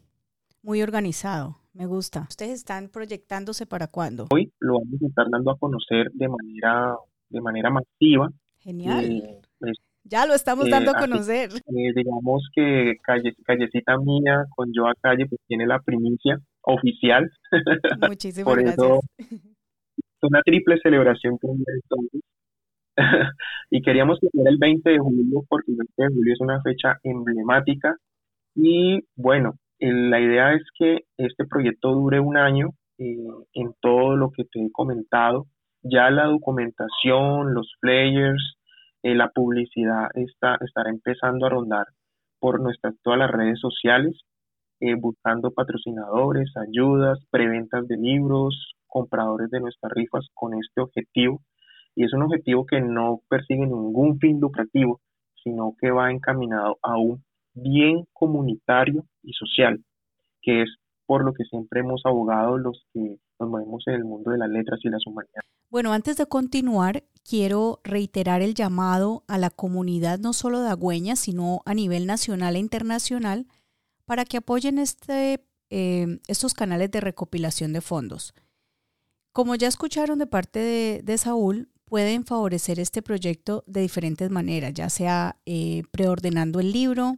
muy 0.63 0.81
organizado, 0.81 1.57
me 1.73 1.85
gusta. 1.85 2.25
¿Ustedes 2.29 2.53
están 2.53 2.89
proyectándose 2.89 3.65
para 3.65 3.87
cuándo? 3.87 4.27
Hoy 4.31 4.51
lo 4.59 4.79
vamos 4.79 5.01
a 5.03 5.07
estar 5.07 5.27
dando 5.29 5.51
a 5.51 5.57
conocer 5.57 6.11
de 6.13 6.27
manera, 6.27 6.95
de 7.29 7.41
manera 7.41 7.69
masiva. 7.69 8.29
Genial. 8.57 9.05
Eh, 9.05 9.41
ya 10.05 10.25
lo 10.25 10.33
estamos 10.33 10.69
dando 10.69 10.91
a 10.91 10.99
conocer. 10.99 11.49
Eh, 11.51 11.93
digamos 11.95 12.47
que 12.53 12.95
calle, 13.03 13.35
Callecita 13.43 13.97
Mía 13.97 14.45
con 14.55 14.71
Yo 14.73 14.87
a 14.87 14.93
Calle 15.01 15.25
pues 15.27 15.41
tiene 15.47 15.65
la 15.65 15.79
primicia 15.79 16.39
oficial. 16.61 17.29
Muchísimas 18.09 18.45
Por 18.45 18.61
Eso, 18.61 18.99
es 19.17 20.21
una 20.21 20.41
triple 20.43 20.79
celebración 20.81 21.37
que 21.39 21.47
entonces. 21.47 22.21
y 23.71 23.81
queríamos 23.81 24.19
que 24.19 24.29
fuera 24.29 24.49
el 24.49 24.57
20 24.57 24.89
de 24.89 24.99
julio 24.99 25.43
porque 25.49 25.71
el 25.71 25.77
20 25.77 25.93
de 25.97 26.07
julio 26.07 26.33
es 26.33 26.39
una 26.39 26.61
fecha 26.61 26.97
emblemática 27.03 27.97
y 28.55 29.01
bueno, 29.15 29.55
la 29.79 30.19
idea 30.21 30.53
es 30.53 30.63
que 30.77 30.99
este 31.17 31.45
proyecto 31.45 31.91
dure 31.91 32.19
un 32.19 32.37
año 32.37 32.69
eh, 32.97 33.17
en 33.53 33.73
todo 33.81 34.15
lo 34.15 34.31
que 34.31 34.45
te 34.45 34.63
he 34.63 34.71
comentado. 34.71 35.47
Ya 35.81 36.09
la 36.09 36.25
documentación, 36.25 37.53
los 37.53 37.73
flyers, 37.81 38.55
eh, 39.05 39.13
la 39.13 39.29
publicidad 39.29 40.07
está, 40.15 40.57
estará 40.61 40.89
empezando 40.89 41.45
a 41.45 41.49
rondar 41.49 41.85
por 42.39 42.59
nuestras 42.59 42.95
todas 43.03 43.19
las 43.19 43.29
redes 43.29 43.59
sociales, 43.59 44.19
eh, 44.79 44.95
buscando 44.95 45.51
patrocinadores, 45.51 46.51
ayudas, 46.57 47.19
preventas 47.29 47.87
de 47.87 47.97
libros, 47.97 48.73
compradores 48.87 49.51
de 49.51 49.59
nuestras 49.59 49.91
rifas 49.91 50.25
con 50.33 50.55
este 50.55 50.81
objetivo. 50.81 51.41
Y 51.95 52.03
es 52.03 52.13
un 52.13 52.23
objetivo 52.23 52.65
que 52.65 52.81
no 52.81 53.21
persigue 53.29 53.67
ningún 53.67 54.17
fin 54.17 54.39
lucrativo, 54.39 54.99
sino 55.43 55.75
que 55.79 55.91
va 55.91 56.09
encaminado 56.09 56.79
a 56.81 56.97
un 56.97 57.23
bien 57.53 58.05
comunitario 58.11 59.03
y 59.21 59.33
social, 59.33 59.83
que 60.41 60.63
es 60.63 60.77
por 61.05 61.23
lo 61.23 61.33
que 61.33 61.43
siempre 61.43 61.81
hemos 61.81 62.01
abogado 62.05 62.57
los 62.57 62.83
que 62.91 63.17
nos 63.39 63.49
movemos 63.49 63.83
en 63.85 63.93
el 63.93 64.03
mundo 64.03 64.31
de 64.31 64.39
las 64.39 64.49
letras 64.49 64.79
y 64.83 64.89
las 64.89 65.05
humanidades. 65.05 65.54
Bueno, 65.69 65.93
antes 65.93 66.17
de 66.17 66.25
continuar, 66.25 67.03
quiero 67.23 67.81
reiterar 67.83 68.41
el 68.41 68.53
llamado 68.53 69.23
a 69.27 69.37
la 69.37 69.49
comunidad 69.49 70.19
no 70.19 70.33
solo 70.33 70.61
de 70.61 70.69
Agüeña, 70.69 71.15
sino 71.15 71.61
a 71.65 71.73
nivel 71.73 72.05
nacional 72.05 72.55
e 72.55 72.59
internacional, 72.59 73.47
para 74.05 74.25
que 74.25 74.37
apoyen 74.37 74.77
este, 74.77 75.43
eh, 75.69 76.19
estos 76.27 76.53
canales 76.53 76.91
de 76.91 77.01
recopilación 77.01 77.73
de 77.73 77.81
fondos. 77.81 78.33
Como 79.35 79.55
ya 79.55 79.67
escucharon 79.67 80.17
de 80.17 80.27
parte 80.27 81.01
de, 81.03 81.17
Saúl, 81.17 81.69
pueden 81.83 82.23
favorecer 82.23 82.79
este 82.79 83.01
proyecto 83.01 83.65
de 83.67 83.81
diferentes 83.81 84.29
maneras, 84.29 84.73
ya 84.73 84.89
sea 84.89 85.37
eh, 85.45 85.83
preordenando 85.91 86.61
el 86.61 86.71
libro, 86.71 87.17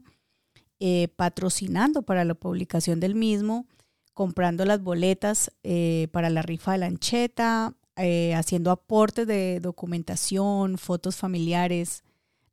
eh, 0.79 1.09
patrocinando 1.15 2.01
para 2.01 2.25
la 2.25 2.33
publicación 2.33 2.99
del 2.99 3.13
mismo, 3.13 3.67
comprando 4.15 4.65
las 4.65 4.81
boletas 4.81 5.51
eh, 5.61 6.07
para 6.11 6.31
la 6.31 6.41
rifa 6.41 6.71
de 6.71 6.77
la 6.79 6.85
ancheta, 6.87 7.75
eh, 7.97 8.35
haciendo 8.35 8.71
aportes 8.71 9.25
de 9.25 9.59
documentación, 9.59 10.77
fotos 10.77 11.15
familiares, 11.15 12.03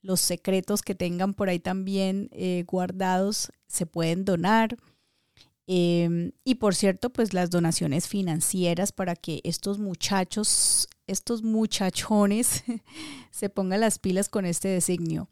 los 0.01 0.21
secretos 0.21 0.83
que 0.83 0.95
tengan 0.95 1.35
por 1.35 1.49
ahí 1.49 1.59
también 1.59 2.29
eh, 2.33 2.65
guardados 2.67 3.53
se 3.67 3.87
pueden 3.87 4.25
donar. 4.25 4.77
Em, 5.67 6.33
y 6.45 6.57
por 6.57 6.75
cierto, 6.75 7.11
pues 7.11 7.33
las 7.33 7.51
donaciones 7.51 8.07
financieras 8.07 8.93
para 8.93 9.17
que 9.17 9.41
estos 9.45 9.79
muchachos, 9.79 10.89
estos 11.07 11.43
muchachones 11.43 12.65
se 13.31 13.49
pongan 13.49 13.81
las 13.81 13.99
pilas 13.99 14.29
con 14.29 14.45
este 14.45 14.69
designio. 14.69 15.29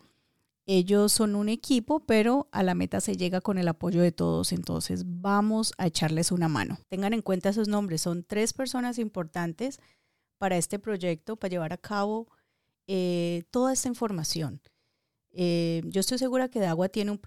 Ellos 0.65 1.13
son 1.13 1.35
un 1.35 1.49
equipo, 1.49 2.01
pero 2.01 2.49
a 2.53 2.63
la 2.63 2.75
meta 2.75 3.01
se 3.01 3.17
llega 3.17 3.41
con 3.41 3.59
el 3.59 3.69
apoyo 3.69 4.01
de 4.01 4.13
todos, 4.13 4.53
entonces 4.53 5.03
vamos 5.07 5.75
a 5.77 5.87
echarles 5.87 6.31
una 6.33 6.49
mano. 6.49 6.79
Tengan 6.89 7.15
en 7.15 7.23
cuenta 7.23 7.49
esos 7.49 7.69
nombres, 7.69 8.01
son 8.03 8.25
tres 8.25 8.53
personas 8.53 8.99
importantes 8.99 9.81
para 10.43 10.57
este 10.57 10.81
proyecto, 10.81 11.37
para 11.37 11.53
llevar 11.53 11.73
a 11.73 11.77
cabo 11.77 12.27
eh, 12.89 13.45
toda 13.53 13.73
esta 13.73 13.87
información. 13.87 14.61
Eh, 15.31 15.83
yo 15.85 16.01
estoy 16.01 16.19
segura 16.19 16.49
que 16.49 16.59
Dagua 16.59 16.89
tiene 16.89 17.13
un, 17.13 17.21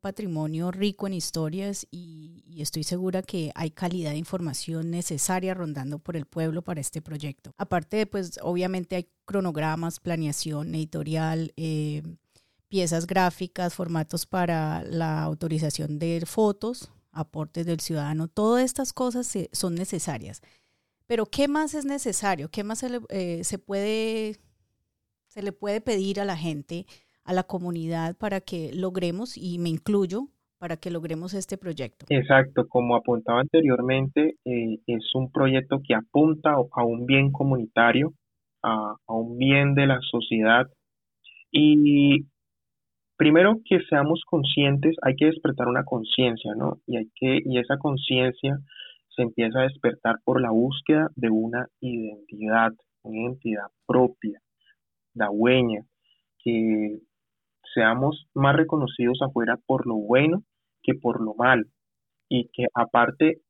patrimonio 0.00 0.70
rico 0.70 1.06
en 1.06 1.12
historias 1.12 1.86
y, 1.90 2.42
y, 2.46 2.62
estoy 2.62 2.82
segura 2.82 3.20
que 3.20 3.52
hay 3.54 3.72
calidad 3.72 4.12
de 4.12 4.16
información 4.16 4.90
necesaria 4.90 5.52
rondando 5.52 5.98
por 5.98 6.16
el 6.16 6.24
pueblo 6.24 6.62
para 6.62 6.80
este 6.80 7.02
proyecto. 7.02 7.52
Aparte, 7.58 8.06
pues 8.06 8.40
obviamente 8.40 8.96
hay 8.96 9.06
cronogramas, 9.26 10.00
planeación 10.00 10.74
editorial, 10.74 11.52
eh, 11.58 12.02
piezas 12.68 13.06
gráficas, 13.06 13.74
formatos 13.74 14.24
para 14.24 14.82
la 14.84 15.22
autorización 15.22 15.98
de 15.98 16.24
fotos, 16.24 16.90
aportes 17.10 17.66
del 17.66 17.80
ciudadano, 17.80 18.28
todas 18.28 18.64
estas 18.64 18.94
cosas 18.94 19.30
son 19.52 19.74
necesarias. 19.74 20.40
Pero 21.06 21.26
¿qué 21.26 21.48
más 21.48 21.74
es 21.74 21.84
necesario? 21.84 22.48
¿Qué 22.50 22.64
más 22.64 22.78
se 22.78 22.90
le, 22.90 23.00
eh, 23.10 23.44
se 23.44 23.58
puede, 23.58 24.36
se 25.26 25.42
le 25.42 25.52
puede 25.52 25.80
pedir 25.80 26.20
a 26.20 26.24
la 26.24 26.36
gente, 26.36 26.86
a 27.24 27.32
la 27.32 27.42
comunidad 27.44 28.16
para 28.16 28.40
que 28.40 28.72
logremos, 28.74 29.36
y 29.36 29.58
me 29.58 29.68
incluyo, 29.68 30.28
para 30.58 30.76
que 30.76 30.90
logremos 30.90 31.34
este 31.34 31.58
proyecto? 31.58 32.06
Exacto, 32.08 32.66
como 32.68 32.96
apuntaba 32.96 33.40
anteriormente, 33.40 34.36
eh, 34.44 34.78
es 34.86 35.14
un 35.14 35.30
proyecto 35.30 35.80
que 35.86 35.94
apunta 35.94 36.52
a 36.52 36.84
un 36.84 37.06
bien 37.06 37.32
comunitario, 37.32 38.12
a, 38.62 38.96
a 39.06 39.12
un 39.12 39.38
bien 39.38 39.74
de 39.74 39.86
la 39.86 39.98
sociedad 40.00 40.68
y 41.52 42.26
primero 43.16 43.60
que 43.64 43.78
seamos 43.88 44.22
conscientes, 44.26 44.96
hay 45.02 45.14
que 45.14 45.26
despertar 45.26 45.68
una 45.68 45.84
conciencia, 45.84 46.54
¿no? 46.56 46.78
Y 46.86 46.96
hay 46.96 47.08
que 47.14 47.40
y 47.44 47.58
esa 47.58 47.76
conciencia 47.78 48.58
se 49.14 49.22
empieza 49.22 49.60
a 49.60 49.64
despertar 49.64 50.16
por 50.24 50.40
la 50.40 50.50
búsqueda 50.50 51.08
de 51.16 51.30
una 51.30 51.66
identidad, 51.80 52.72
una 53.02 53.18
identidad 53.18 53.66
propia, 53.86 54.40
dagüeña, 55.14 55.82
que 56.38 56.98
seamos 57.74 58.26
más 58.34 58.56
reconocidos 58.56 59.20
afuera 59.22 59.58
por 59.66 59.86
lo 59.86 59.96
bueno 59.96 60.42
que 60.82 60.94
por 60.94 61.20
lo 61.20 61.34
mal. 61.34 61.66
Y 62.28 62.48
que 62.52 62.66
aparte 62.74 63.42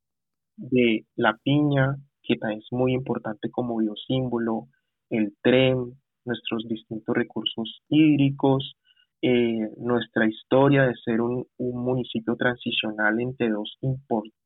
de 0.57 1.07
la 1.17 1.39
piña, 1.43 1.97
que 2.23 2.35
es 2.35 2.67
muy 2.71 2.93
importante 2.93 3.51
como 3.51 3.79
biosímbolo, 3.79 4.67
el 5.11 5.35
tren, 5.43 5.95
nuestros 6.25 6.67
distintos 6.69 7.15
recursos 7.15 7.83
hídricos, 7.89 8.77
eh, 9.23 9.71
nuestra 9.77 10.27
historia 10.27 10.83
de 10.83 10.95
ser 10.97 11.21
un, 11.21 11.47
municipio 11.59 12.35
transicional 12.37 13.21
entre 13.21 13.51
dos 13.51 13.77
importantes 13.81 14.42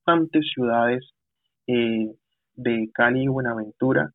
ciudades 0.54 1.12
eh, 1.66 2.12
de 2.54 2.90
Cali 2.94 3.24
y 3.24 3.28
Buenaventura. 3.28 4.10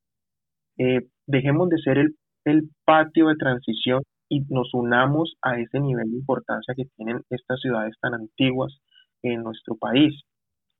Eh, 0.77 1.01
dejemos 1.27 1.69
de 1.69 1.77
ser 1.79 1.97
el, 1.97 2.69
patio 2.85 3.27
de 3.27 3.35
transición 3.35 4.01
y 4.27 4.41
nos 4.49 4.73
unamos 4.73 5.35
a 5.41 5.59
ese 5.59 5.79
nivel 5.79 6.09
de 6.09 6.17
importancia 6.17 6.73
que 6.75 6.85
tienen 6.95 7.21
estas 7.29 7.59
ciudades 7.61 7.93
tan 8.01 8.13
antiguas 8.13 8.79
en 9.21 9.43
nuestro 9.43 9.75
país. 9.75 10.13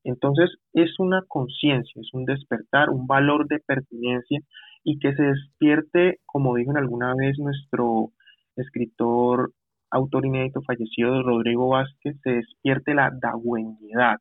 Entonces 0.04 0.50
es 0.74 1.00
una 1.00 1.22
conciencia, 1.28 2.02
es 2.02 2.10
un 2.14 2.26
despertar, 2.26 2.90
un 2.90 3.06
valor 3.06 3.48
de 3.48 3.60
pertenencia 3.60 4.40
y 4.84 4.98
que 4.98 5.14
se 5.14 5.24
despierte, 5.24 6.18
como 6.26 6.56
dijo 6.56 6.72
alguna 6.76 7.14
vez 7.16 7.38
nuestro 7.38 8.12
escritor 8.56 9.52
autor 9.92 10.26
inédito 10.26 10.62
fallecido 10.64 11.22
Rodrigo 11.22 11.70
Vázquez, 11.70 12.16
se 12.24 12.32
despierte 12.32 12.96
la 12.96 13.12
dagüeñidad. 13.22 14.18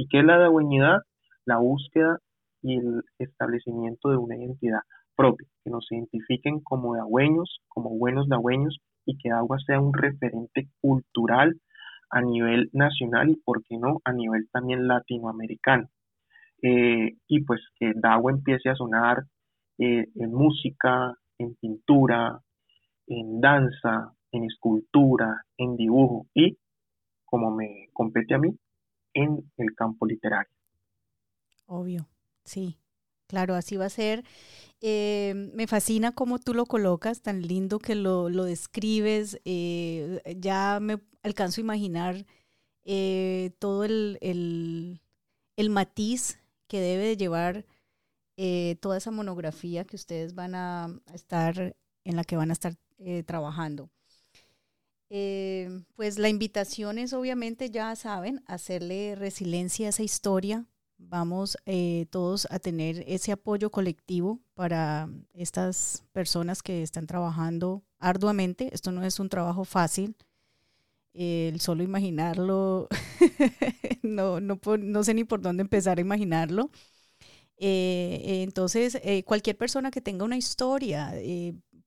¿Y 0.00 0.06
qué 0.06 0.20
es 0.20 0.24
la 0.24 0.38
dagüeñidad? 0.38 0.98
La 1.44 1.58
búsqueda 1.58 2.18
y 2.62 2.76
el 2.76 3.02
establecimiento 3.18 4.10
de 4.10 4.16
una 4.16 4.36
identidad 4.36 4.82
propia, 5.16 5.48
que 5.64 5.70
nos 5.70 5.90
identifiquen 5.90 6.60
como 6.60 6.94
dagüeños, 6.94 7.58
como 7.66 7.90
buenos 7.98 8.28
dagüeños, 8.28 8.78
y 9.04 9.18
que 9.18 9.30
Agua 9.30 9.58
sea 9.66 9.80
un 9.80 9.92
referente 9.92 10.68
cultural 10.80 11.60
a 12.10 12.20
nivel 12.20 12.70
nacional 12.72 13.30
y, 13.30 13.36
por 13.44 13.64
qué 13.64 13.76
no, 13.76 14.00
a 14.04 14.12
nivel 14.12 14.48
también 14.52 14.86
latinoamericano. 14.86 15.88
Eh, 16.62 17.16
y 17.26 17.44
pues 17.44 17.60
que 17.80 17.92
Dagua 17.96 18.30
empiece 18.30 18.68
a 18.68 18.76
sonar 18.76 19.24
eh, 19.78 20.06
en 20.14 20.32
música, 20.32 21.12
en 21.38 21.56
pintura, 21.56 22.38
en 23.08 23.40
danza, 23.40 24.12
en 24.30 24.44
escultura, 24.44 25.42
en 25.56 25.76
dibujo 25.76 26.28
y, 26.34 26.56
como 27.24 27.50
me 27.50 27.88
compete 27.92 28.34
a 28.34 28.38
mí, 28.38 28.56
en 29.14 29.50
el 29.56 29.74
campo 29.74 30.06
literario. 30.06 30.52
Obvio, 31.66 32.08
sí, 32.44 32.78
claro, 33.26 33.54
así 33.54 33.76
va 33.76 33.86
a 33.86 33.90
ser. 33.90 34.24
Eh, 34.80 35.50
me 35.54 35.66
fascina 35.66 36.12
cómo 36.12 36.38
tú 36.38 36.54
lo 36.54 36.66
colocas, 36.66 37.20
tan 37.20 37.42
lindo 37.42 37.78
que 37.78 37.94
lo, 37.94 38.28
describes. 38.44 39.40
Eh, 39.44 40.22
ya 40.38 40.78
me 40.80 41.00
alcanzo 41.22 41.60
a 41.60 41.64
imaginar 41.64 42.26
eh, 42.84 43.50
todo 43.58 43.84
el, 43.84 44.18
el, 44.20 45.70
matiz 45.70 46.38
que 46.68 46.80
debe 46.80 47.04
de 47.04 47.16
llevar 47.16 47.66
toda 48.80 48.96
esa 48.96 49.10
monografía 49.10 49.84
que 49.84 49.96
ustedes 49.96 50.34
van 50.34 50.54
a 50.54 51.00
estar, 51.12 51.76
en 52.04 52.16
la 52.16 52.24
que 52.24 52.36
van 52.36 52.50
a 52.50 52.52
estar 52.52 52.76
trabajando. 53.26 53.90
Eh, 55.10 55.84
pues 55.94 56.18
la 56.18 56.28
invitación 56.28 56.98
es 56.98 57.12
obviamente, 57.12 57.70
ya 57.70 57.94
saben, 57.96 58.42
hacerle 58.46 59.14
resiliencia 59.14 59.86
a 59.86 59.90
esa 59.90 60.02
historia. 60.02 60.66
Vamos 60.98 61.56
eh, 61.64 62.06
todos 62.10 62.46
a 62.50 62.58
tener 62.58 63.04
ese 63.06 63.32
apoyo 63.32 63.70
colectivo 63.70 64.40
para 64.54 65.08
estas 65.32 66.04
personas 66.12 66.62
que 66.62 66.82
están 66.82 67.06
trabajando 67.06 67.84
arduamente. 67.98 68.68
Esto 68.72 68.92
no 68.92 69.04
es 69.04 69.20
un 69.20 69.28
trabajo 69.28 69.64
fácil. 69.64 70.16
el 71.14 71.60
solo 71.60 71.82
imaginarlo, 71.82 72.88
no, 74.02 74.40
no, 74.40 74.60
no, 74.78 75.04
sé 75.04 75.14
ni 75.14 75.24
por 75.24 75.40
dónde 75.40 75.62
empezar 75.62 75.98
a 75.98 76.00
imaginarlo. 76.00 76.70
Eh, 77.56 78.42
entonces, 78.44 79.00
cualquier 79.24 79.56
persona 79.56 79.90
que 79.90 80.00
tenga 80.00 80.24
una 80.24 80.36
historia, 80.36 81.12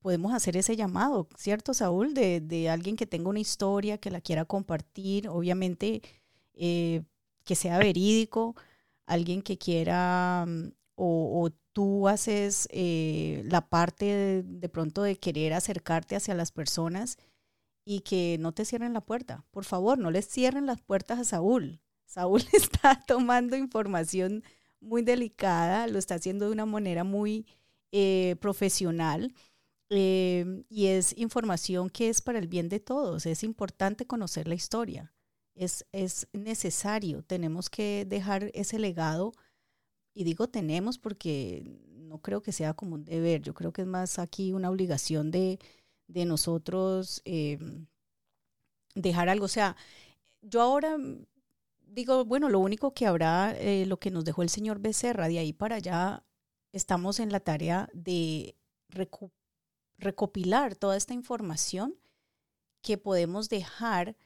podemos 0.02 0.34
hacer 0.34 0.56
ese 0.56 0.76
llamado, 0.76 1.28
¿cierto, 1.36 1.72
Saúl? 1.74 2.12
De, 2.14 2.68
alguien 2.68 2.96
que 2.96 3.06
tenga 3.06 3.30
una 3.30 3.40
historia, 3.40 3.98
que 3.98 4.10
la 4.10 4.20
quiera 4.20 4.44
compartir, 4.44 5.28
obviamente 5.28 6.02
eh, 6.54 7.02
que 7.44 7.54
sea 7.54 7.78
verídico, 7.78 8.56
alguien 9.06 9.42
que 9.42 9.58
quiera, 9.58 10.44
mm, 10.46 10.72
o, 10.96 11.50
tú 11.72 12.06
haces 12.08 12.68
eh, 12.70 13.42
la 13.46 13.66
parte 13.68 14.42
de, 14.44 14.68
pronto 14.68 15.02
de 15.02 15.16
querer 15.16 15.54
acercarte 15.54 16.16
hacia 16.16 16.34
las 16.34 16.52
personas 16.52 17.16
y 17.84 18.00
que 18.00 18.36
no 18.40 18.52
te 18.52 18.64
cierren 18.66 18.92
la 18.92 19.00
puerta. 19.00 19.44
Por 19.50 19.64
favor, 19.64 19.98
no 19.98 20.10
les 20.10 20.28
cierren 20.28 20.66
las 20.66 20.82
puertas 20.82 21.18
a 21.18 21.24
Saúl. 21.24 21.80
Saúl 22.04 22.42
está 22.52 23.02
tomando 23.06 23.56
información 23.56 24.44
muy 24.80 25.02
delicada, 25.02 25.86
lo 25.86 25.98
está 25.98 26.16
haciendo 26.16 26.46
de 26.46 26.52
una 26.52 26.66
manera 26.66 27.04
muy 27.04 27.46
eh, 27.92 28.36
profesional 28.40 29.32
Em, 29.94 30.64
y 30.70 30.86
es 30.86 31.14
información 31.18 31.90
que 31.90 32.08
es 32.08 32.22
para 32.22 32.38
el 32.38 32.48
bien 32.48 32.70
de 32.70 32.80
todos. 32.80 33.26
Es 33.26 33.42
importante 33.44 34.06
conocer 34.06 34.48
la 34.48 34.54
historia. 34.54 35.12
Es, 35.54 35.84
es 35.92 36.28
necesario. 36.32 37.22
Tenemos 37.22 37.68
que 37.68 38.06
dejar 38.08 38.50
ese 38.54 38.78
legado. 38.78 39.32
Y 40.14 40.24
digo 40.24 40.48
tenemos 40.48 40.98
porque 40.98 41.62
no 41.90 42.20
creo 42.22 42.42
que 42.42 42.52
sea 42.52 42.72
como 42.72 42.94
un 42.94 43.04
deber. 43.04 43.42
Yo 43.42 43.52
creo 43.52 43.72
que 43.72 43.82
es 43.82 43.88
más 43.88 44.18
aquí 44.18 44.52
una 44.54 44.70
obligación 44.70 45.30
de, 45.30 45.58
de 46.08 46.24
nosotros 46.24 47.20
em, 47.26 47.86
dejar 48.94 49.28
algo. 49.28 49.44
O 49.44 49.48
sea, 49.48 49.76
yo 50.40 50.62
ahora 50.62 50.96
digo, 51.86 52.24
bueno, 52.24 52.48
lo 52.48 52.60
único 52.60 52.94
que 52.94 53.06
habrá, 53.06 53.54
eh, 53.58 53.84
lo 53.86 53.98
que 53.98 54.10
nos 54.10 54.24
dejó 54.24 54.42
el 54.42 54.48
señor 54.48 54.80
Becerra, 54.80 55.28
de 55.28 55.38
ahí 55.38 55.52
para 55.52 55.76
allá 55.76 56.24
estamos 56.72 57.20
en 57.20 57.30
la 57.30 57.40
tarea 57.40 57.90
de 57.92 58.56
recuperar 58.88 59.41
recopilar 60.02 60.76
toda 60.76 60.96
esta 60.96 61.14
información 61.14 61.94
que 62.82 62.98
podemos 62.98 63.48
dejar 63.48 64.16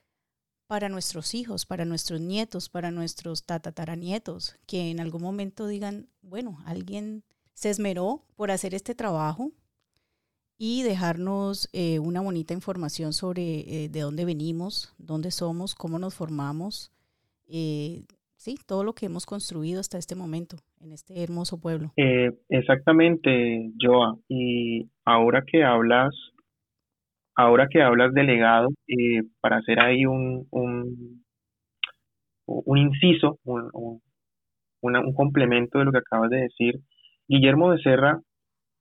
para 0.66 0.88
nuestros 0.88 1.34
hijos, 1.34 1.64
para 1.64 1.84
nuestros 1.84 2.20
nietos, 2.20 2.68
para 2.68 2.90
nuestros 2.90 3.44
tatataranietos, 3.44 4.56
que 4.66 4.90
en 4.90 5.00
algún 5.00 5.22
momento 5.22 5.66
digan, 5.66 6.08
bueno, 6.22 6.58
alguien 6.66 7.22
se 7.54 7.70
esmeró 7.70 8.24
por 8.34 8.50
hacer 8.50 8.74
este 8.74 8.94
trabajo 8.94 9.52
y 10.58 10.82
dejarnos 10.82 11.68
eh, 11.72 11.98
una 11.98 12.20
bonita 12.20 12.54
información 12.54 13.12
sobre 13.12 13.84
eh, 13.84 13.88
de 13.88 14.00
dónde 14.00 14.24
venimos, 14.24 14.94
dónde 14.98 15.30
somos, 15.30 15.74
cómo 15.74 15.98
nos 15.98 16.14
formamos, 16.14 16.90
eh, 17.46 18.04
sí, 18.36 18.56
todo 18.66 18.82
lo 18.82 18.94
que 18.94 19.06
hemos 19.06 19.26
construido 19.26 19.80
hasta 19.80 19.98
este 19.98 20.14
momento 20.14 20.56
en 20.80 20.92
este 20.92 21.22
hermoso 21.22 21.58
pueblo. 21.58 21.92
Exactamente, 22.48 23.70
Joa. 23.80 24.18
Y 24.28 24.88
ahora 25.06 25.44
que 25.46 25.64
hablas, 25.64 26.14
ahora 27.36 27.68
que 27.70 27.82
hablas 27.82 28.12
de 28.12 28.24
legado, 28.24 28.68
eh, 28.88 29.22
para 29.40 29.58
hacer 29.58 29.80
ahí 29.80 30.04
un, 30.04 30.46
un, 30.50 32.78
inciso, 32.78 33.38
un, 33.44 33.70
un, 34.82 35.14
complemento 35.14 35.78
de 35.78 35.84
lo 35.86 35.92
que 35.92 35.98
acabas 35.98 36.30
de 36.30 36.42
decir, 36.42 36.80
Guillermo 37.28 37.72
de 37.72 37.82
Serra 37.82 38.20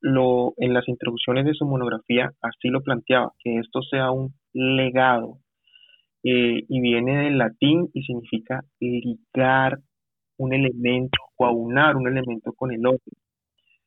lo, 0.01 0.53
en 0.57 0.73
las 0.73 0.87
introducciones 0.87 1.45
de 1.45 1.53
su 1.53 1.65
monografía 1.65 2.31
así 2.41 2.69
lo 2.69 2.81
planteaba, 2.81 3.31
que 3.43 3.57
esto 3.59 3.81
sea 3.81 4.11
un 4.11 4.33
legado, 4.53 5.39
eh, 6.23 6.63
y 6.67 6.81
viene 6.81 7.23
del 7.23 7.37
latín 7.37 7.89
y 7.93 8.03
significa 8.03 8.61
ligar 8.79 9.79
un 10.37 10.53
elemento 10.53 11.17
o 11.37 11.45
aunar 11.45 11.95
un 11.95 12.07
elemento 12.07 12.53
con 12.53 12.71
el 12.71 12.85
otro. 12.85 13.11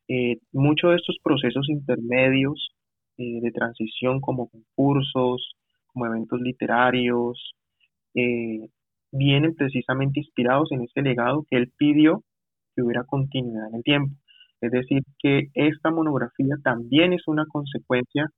Eh, 0.08 0.38
muchos 0.52 0.90
de 0.90 0.96
estos 0.96 1.16
procesos 1.22 1.68
intermedios 1.68 2.70
eh, 3.18 3.40
de 3.42 3.50
transición 3.52 4.20
como 4.20 4.48
concursos, 4.48 5.54
como 5.88 6.06
eventos 6.06 6.40
literarios, 6.40 7.54
eh, 8.14 8.68
vienen 9.12 9.54
precisamente 9.54 10.20
inspirados 10.20 10.72
en 10.72 10.82
ese 10.82 11.02
legado 11.02 11.44
que 11.50 11.56
él 11.58 11.72
pidió 11.76 12.22
que 12.74 12.82
hubiera 12.82 13.04
continuidad 13.04 13.68
en 13.68 13.76
el 13.76 13.82
tiempo. 13.82 14.14
Es 14.60 14.72
decir, 14.72 15.02
que 15.18 15.48
esta 15.54 15.90
monografía 15.90 16.56
también 16.64 17.12
es 17.12 17.22
una 17.28 17.46
consecuencia 17.46 18.28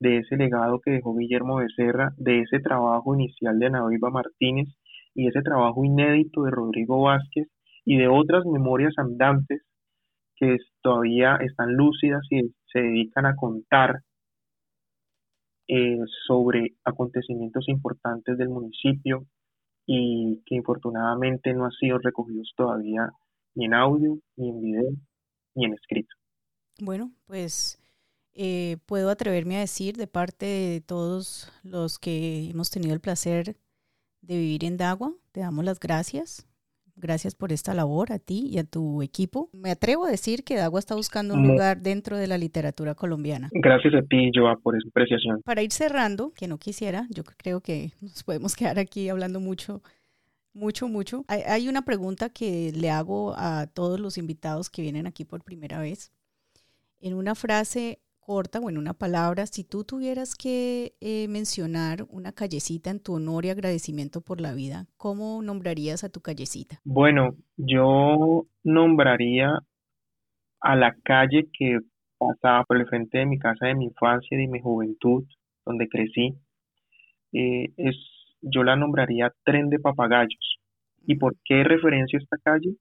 de 0.00 0.18
ese 0.18 0.36
legado 0.36 0.80
que 0.80 0.90
dejó 0.92 1.14
Guillermo 1.16 1.56
Becerra, 1.56 2.12
de 2.16 2.40
ese 2.40 2.58
trabajo 2.60 3.14
inicial 3.14 3.58
de 3.58 3.66
Ana 3.66 3.84
Martínez 4.12 4.68
y 5.14 5.28
ese 5.28 5.42
trabajo 5.42 5.84
inédito 5.84 6.42
de 6.42 6.50
Rodrigo 6.50 7.02
Vázquez 7.02 7.48
y 7.84 7.98
de 7.98 8.08
otras 8.08 8.44
memorias 8.46 8.94
andantes 8.98 9.62
que 10.40 10.56
todavía 10.80 11.36
están 11.36 11.76
lúcidas 11.76 12.22
y 12.30 12.52
se 12.72 12.80
dedican 12.80 13.26
a 13.26 13.36
contar 13.36 14.02
eh, 15.68 15.98
sobre 16.26 16.74
acontecimientos 16.84 17.68
importantes 17.68 18.38
del 18.38 18.48
municipio 18.48 19.26
y 19.86 20.42
que 20.46 20.56
infortunadamente 20.56 21.52
no 21.52 21.66
han 21.66 21.72
sido 21.72 21.98
recogidos 21.98 22.52
todavía 22.56 23.10
ni 23.54 23.66
en 23.66 23.74
audio, 23.74 24.18
ni 24.36 24.48
en 24.48 24.60
video, 24.60 24.90
ni 25.54 25.66
en 25.66 25.74
escrito. 25.74 26.14
Bueno, 26.80 27.12
pues 27.26 27.78
eh, 28.32 28.78
puedo 28.86 29.10
atreverme 29.10 29.58
a 29.58 29.60
decir 29.60 29.96
de 29.96 30.06
parte 30.06 30.46
de 30.46 30.80
todos 30.80 31.52
los 31.62 31.98
que 31.98 32.48
hemos 32.50 32.70
tenido 32.70 32.94
el 32.94 33.00
placer 33.00 33.56
de 34.22 34.38
vivir 34.38 34.64
en 34.64 34.76
Dagua, 34.76 35.12
te 35.32 35.40
damos 35.40 35.64
las 35.64 35.78
gracias. 35.78 36.49
Gracias 37.00 37.34
por 37.34 37.50
esta 37.50 37.72
labor 37.72 38.12
a 38.12 38.18
ti 38.18 38.48
y 38.52 38.58
a 38.58 38.64
tu 38.64 39.02
equipo. 39.02 39.48
Me 39.52 39.70
atrevo 39.70 40.04
a 40.04 40.10
decir 40.10 40.44
que 40.44 40.56
Dagua 40.56 40.78
está 40.78 40.94
buscando 40.94 41.34
un 41.34 41.48
lugar 41.48 41.80
dentro 41.80 42.18
de 42.18 42.26
la 42.26 42.36
literatura 42.36 42.94
colombiana. 42.94 43.48
Gracias 43.52 43.94
a 43.94 44.02
ti, 44.02 44.30
Joa, 44.34 44.56
por 44.56 44.76
esa 44.76 44.88
apreciación. 44.88 45.40
Para 45.42 45.62
ir 45.62 45.72
cerrando, 45.72 46.32
que 46.34 46.46
no 46.46 46.58
quisiera, 46.58 47.06
yo 47.08 47.24
creo 47.24 47.60
que 47.60 47.92
nos 48.00 48.22
podemos 48.22 48.54
quedar 48.56 48.78
aquí 48.78 49.08
hablando 49.08 49.40
mucho 49.40 49.82
mucho, 50.52 50.88
mucho. 50.88 51.24
Hay, 51.28 51.68
una 51.68 51.82
pregunta 51.82 52.28
que 52.28 52.72
le 52.74 52.90
hago 52.90 53.34
a 53.36 53.66
todos 53.68 54.00
los 54.00 54.18
invitados 54.18 54.68
que 54.68 54.82
vienen 54.82 55.06
aquí 55.06 55.24
por 55.24 55.44
primera 55.44 55.78
vez. 55.78 56.12
En 57.00 57.14
una 57.14 57.34
frase 57.34 58.00
corta 58.30 58.60
o 58.60 58.70
en 58.70 58.78
una 58.78 58.94
palabra, 58.94 59.44
si 59.46 59.64
tú 59.64 59.82
tuvieras 59.82 60.36
que 60.36 60.92
eh, 61.00 61.26
mencionar 61.26 62.06
una 62.10 62.30
callecita 62.30 62.88
en 62.90 63.00
tu 63.00 63.14
honor 63.14 63.44
y 63.44 63.50
agradecimiento 63.50 64.20
por 64.20 64.40
la 64.40 64.54
vida, 64.54 64.86
¿cómo 64.96 65.42
nombrarías 65.42 66.04
a 66.04 66.10
tu 66.10 66.20
callecita? 66.20 66.78
Bueno, 66.84 67.34
yo 67.56 68.46
nombraría 68.62 69.50
a 70.60 70.76
la 70.76 70.94
calle 71.02 71.48
que 71.52 71.80
pasaba 72.18 72.62
por 72.62 72.76
el 72.76 72.86
frente 72.86 73.18
de 73.18 73.26
mi 73.26 73.36
casa 73.36 73.66
de 73.66 73.74
mi 73.74 73.86
infancia 73.86 74.36
y 74.36 74.42
de 74.42 74.46
mi 74.46 74.60
juventud, 74.60 75.24
donde 75.66 75.88
crecí. 75.88 76.36
Eh, 77.32 77.72
es 77.78 77.96
yo 78.42 78.62
la 78.62 78.76
nombraría 78.76 79.32
Tren 79.42 79.70
de 79.70 79.80
Papagayos. 79.80 80.60
¿Y 81.04 81.16
por 81.16 81.34
qué 81.44 81.64
referencio 81.64 82.20
esta 82.20 82.36
calle? 82.36 82.76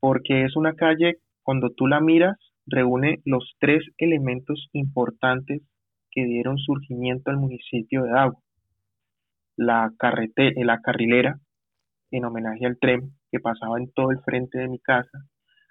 Porque 0.00 0.44
es 0.44 0.56
una 0.56 0.74
calle, 0.74 1.18
cuando 1.44 1.70
tú 1.70 1.86
la 1.86 2.00
miras, 2.00 2.49
reúne 2.70 3.20
los 3.24 3.54
tres 3.58 3.84
elementos 3.98 4.68
importantes 4.72 5.62
que 6.10 6.24
dieron 6.24 6.58
surgimiento 6.58 7.30
al 7.30 7.38
municipio 7.38 8.04
de 8.04 8.18
Agua. 8.18 8.40
La, 9.56 9.92
carrete, 9.98 10.52
la 10.64 10.80
carrilera, 10.80 11.38
en 12.10 12.24
homenaje 12.24 12.66
al 12.66 12.78
tren 12.78 13.12
que 13.30 13.40
pasaba 13.40 13.78
en 13.78 13.92
todo 13.92 14.10
el 14.10 14.20
frente 14.20 14.58
de 14.58 14.68
mi 14.68 14.78
casa. 14.78 15.18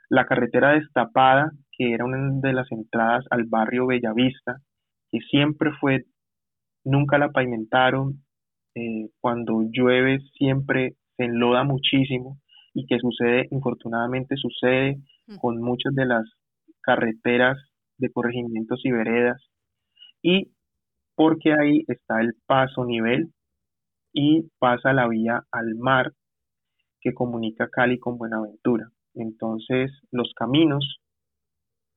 La 0.10 0.26
carretera 0.26 0.72
destapada, 0.72 1.52
que 1.72 1.94
era 1.94 2.06
una 2.06 2.18
de 2.42 2.54
las 2.54 2.72
entradas 2.72 3.26
al 3.30 3.46
barrio 3.46 3.88
Bellavista, 3.88 4.58
que 5.12 5.20
siempre 5.20 5.72
fue, 5.80 6.06
nunca 6.84 7.18
la 7.18 7.30
pavimentaron, 7.30 8.24
eh, 8.76 9.10
cuando 9.20 9.64
llueve 9.72 10.20
siempre 10.38 10.96
se 11.18 11.26
enloda 11.26 11.64
muchísimo 11.64 12.40
y 12.74 12.86
que 12.86 13.00
sucede, 13.00 13.48
infortunadamente 13.52 14.36
sucede 14.38 14.98
mm. 15.28 15.38
con 15.38 15.62
muchas 15.62 15.94
de 15.96 16.06
las 16.06 16.24
carreteras 16.82 17.58
de 17.98 18.12
corregimientos 18.12 18.82
y 18.84 18.92
veredas 18.92 19.42
y 20.22 20.52
porque 21.16 21.54
ahí 21.54 21.84
está 21.88 22.22
el 22.22 22.34
paso 22.46 22.86
nivel 22.86 23.34
y 24.14 24.50
pasa 24.60 24.94
la 24.94 25.08
vía 25.08 25.44
al 25.52 25.76
mar 25.76 26.14
que 27.02 27.14
comunica 27.14 27.70
Cali 27.70 28.00
con 28.00 28.18
Buenaventura. 28.18 28.90
Entonces, 29.14 29.92
los 30.12 30.34
caminos 30.36 31.00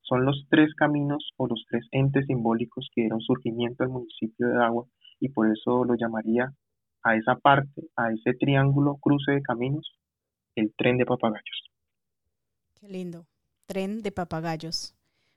son 0.01 0.25
los 0.25 0.45
tres 0.49 0.73
caminos 0.75 1.31
o 1.37 1.47
los 1.47 1.65
tres 1.69 1.87
entes 1.91 2.25
simbólicos 2.27 2.89
que 2.93 3.01
dieron 3.01 3.21
surgimiento 3.21 3.83
al 3.83 3.89
municipio 3.89 4.47
de 4.47 4.63
Agua 4.63 4.85
y 5.19 5.29
por 5.29 5.49
eso 5.49 5.85
lo 5.85 5.95
llamaría 5.95 6.53
a 7.03 7.15
esa 7.15 7.35
parte, 7.35 7.83
a 7.95 8.11
ese 8.11 8.33
triángulo 8.33 8.97
cruce 9.01 9.31
de 9.31 9.41
caminos, 9.41 9.97
el 10.55 10.73
tren 10.75 10.97
de 10.97 11.05
papagayos. 11.05 11.71
Qué 12.79 12.87
lindo, 12.87 13.25
tren 13.65 14.01
de 14.01 14.11
papagayos. 14.11 14.95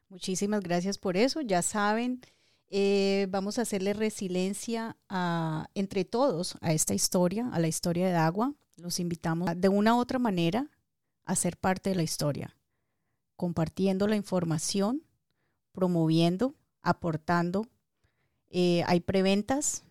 Muchísimas 0.09 0.61
gracias 0.61 0.99
por 0.99 1.17
eso. 1.17 1.41
Ya 1.41 1.63
saben, 1.63 2.21
eh, 2.69 3.27
vamos 3.31 3.59
a 3.59 3.63
hacerle 3.63 3.93
resiliencia 3.93 4.97
a, 5.09 5.69
entre 5.75 6.05
todos 6.05 6.57
a 6.61 6.73
esta 6.73 6.95
historia, 6.95 7.49
a 7.53 7.59
la 7.59 7.69
historia 7.69 8.09
de 8.09 8.15
agua. 8.15 8.55
Los 8.77 9.01
invitamos 9.01 9.51
de 9.57 9.69
una 9.69 9.95
u 9.95 9.99
otra 9.99 10.19
manera 10.19 10.71
a 11.25 11.35
ser 11.35 11.57
parte 11.57 11.91
de 11.91 11.97
la 11.97 12.03
historia, 12.03 12.57
compartiendo 13.37 14.07
la 14.07 14.17
información, 14.17 15.03
promoviendo, 15.73 16.55
aportando. 16.83 17.67
Eh, 18.49 18.83
hay 18.87 19.01
preventas, 19.01 19.83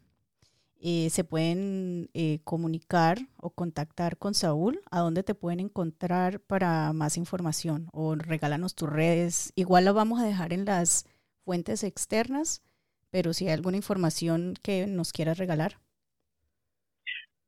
eh, 0.81 1.09
se 1.09 1.23
pueden 1.23 2.09
eh, 2.13 2.39
comunicar 2.43 3.17
o 3.41 3.49
contactar 3.49 4.17
con 4.17 4.33
Saúl. 4.33 4.81
¿A 4.91 4.99
dónde 4.99 5.23
te 5.23 5.33
pueden 5.33 5.59
encontrar 5.59 6.39
para 6.41 6.91
más 6.93 7.17
información? 7.17 7.87
O 7.93 8.15
regálanos 8.15 8.75
tus 8.75 8.89
redes. 8.89 9.53
Igual 9.55 9.85
lo 9.85 9.93
vamos 9.93 10.19
a 10.19 10.25
dejar 10.25 10.53
en 10.53 10.65
las 10.65 11.05
fuentes 11.43 11.83
externas, 11.83 12.61
pero 13.09 13.33
si 13.33 13.47
hay 13.47 13.53
alguna 13.53 13.77
información 13.77 14.53
que 14.61 14.85
nos 14.87 15.11
quieras 15.11 15.37
regalar. 15.37 15.73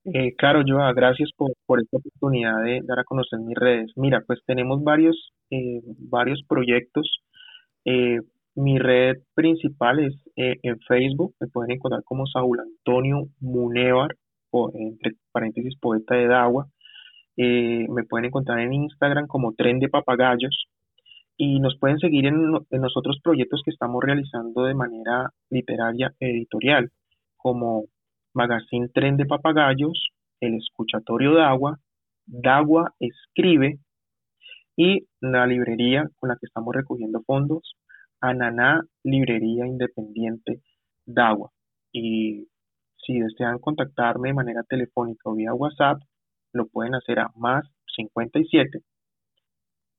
Eh, 0.06 0.36
claro, 0.38 0.63
Joa, 0.66 0.94
gracias 0.94 1.30
por, 1.36 1.52
por, 1.66 1.82
esta 1.82 1.98
oportunidad 1.98 2.63
de 2.63 2.82
dar 2.86 3.00
a 3.00 3.04
conocer 3.04 3.40
mis 3.40 3.58
redes. 3.58 3.92
Mira, 3.98 4.24
pues 4.26 4.40
tenemos 4.46 4.82
varios, 4.84 5.34
eh, 5.52 5.82
varios 6.00 6.42
proyectos. 6.48 7.22
Mi 8.56 8.80
red 8.80 9.18
principal 9.36 10.00
es 10.00 10.16
eh, 10.38 10.58
en 10.62 10.80
Facebook, 10.82 11.34
me 11.39 11.47
pueden 11.47 11.71
encontrar 11.71 12.04
como 12.04 12.28
Saúl 12.28 12.60
Antonio 12.60 13.28
Munevar, 13.39 14.15
o 14.52 14.71
entre 14.76 15.13
paréntesis 15.32 15.76
poeta 15.80 16.15
de 16.15 16.28
Dagua. 16.28 16.67
Eh, 17.38 17.88
me 17.89 18.04
pueden 18.04 18.26
encontrar 18.26 18.60
en 18.60 18.73
Instagram 18.73 19.28
como 19.28 19.54
Tren 19.54 19.80
de 19.80 19.89
Papagayos 19.89 20.67
y 21.38 21.60
nos 21.60 21.78
pueden 21.80 22.00
seguir 22.00 22.26
en, 22.26 22.52
los 22.52 22.97
otros 22.97 23.19
proyectos 23.23 23.62
que 23.63 23.71
estamos 23.71 24.02
realizando 24.04 24.63
de 24.63 24.73
manera 24.73 25.30
literaria 25.50 26.13
editorial, 26.19 26.89
como 27.36 27.86
Magazine 28.34 28.89
Tren 28.89 29.17
de 29.17 29.26
Papagayos, 29.26 30.10
El 30.39 30.56
Escuchatorio 30.56 31.36
de 31.36 31.43
Agua, 31.43 31.80
Dagua 32.26 32.93
Escribe 33.00 33.80
y 34.76 35.08
la 35.21 35.45
librería 35.45 36.08
con 36.19 36.30
la 36.30 36.36
que 36.36 36.47
estamos 36.47 36.76
recogiendo 36.76 37.21
fondos, 37.26 37.76
Ananá 38.21 38.82
Librería 39.03 39.65
Independiente 39.67 40.62
Dagua. 41.06 41.51
Y 41.91 42.47
si 43.06 43.19
desean 43.19 43.60
contactarme 43.60 44.30
de 44.30 44.34
manera 44.34 44.63
telefónica 44.63 45.30
o 45.30 45.36
vía 45.36 45.53
WhatsApp, 45.53 46.01
lo 46.53 46.67
pueden 46.67 46.95
hacer 46.95 47.19
a 47.19 47.32
más 47.36 47.65
57 47.95 48.82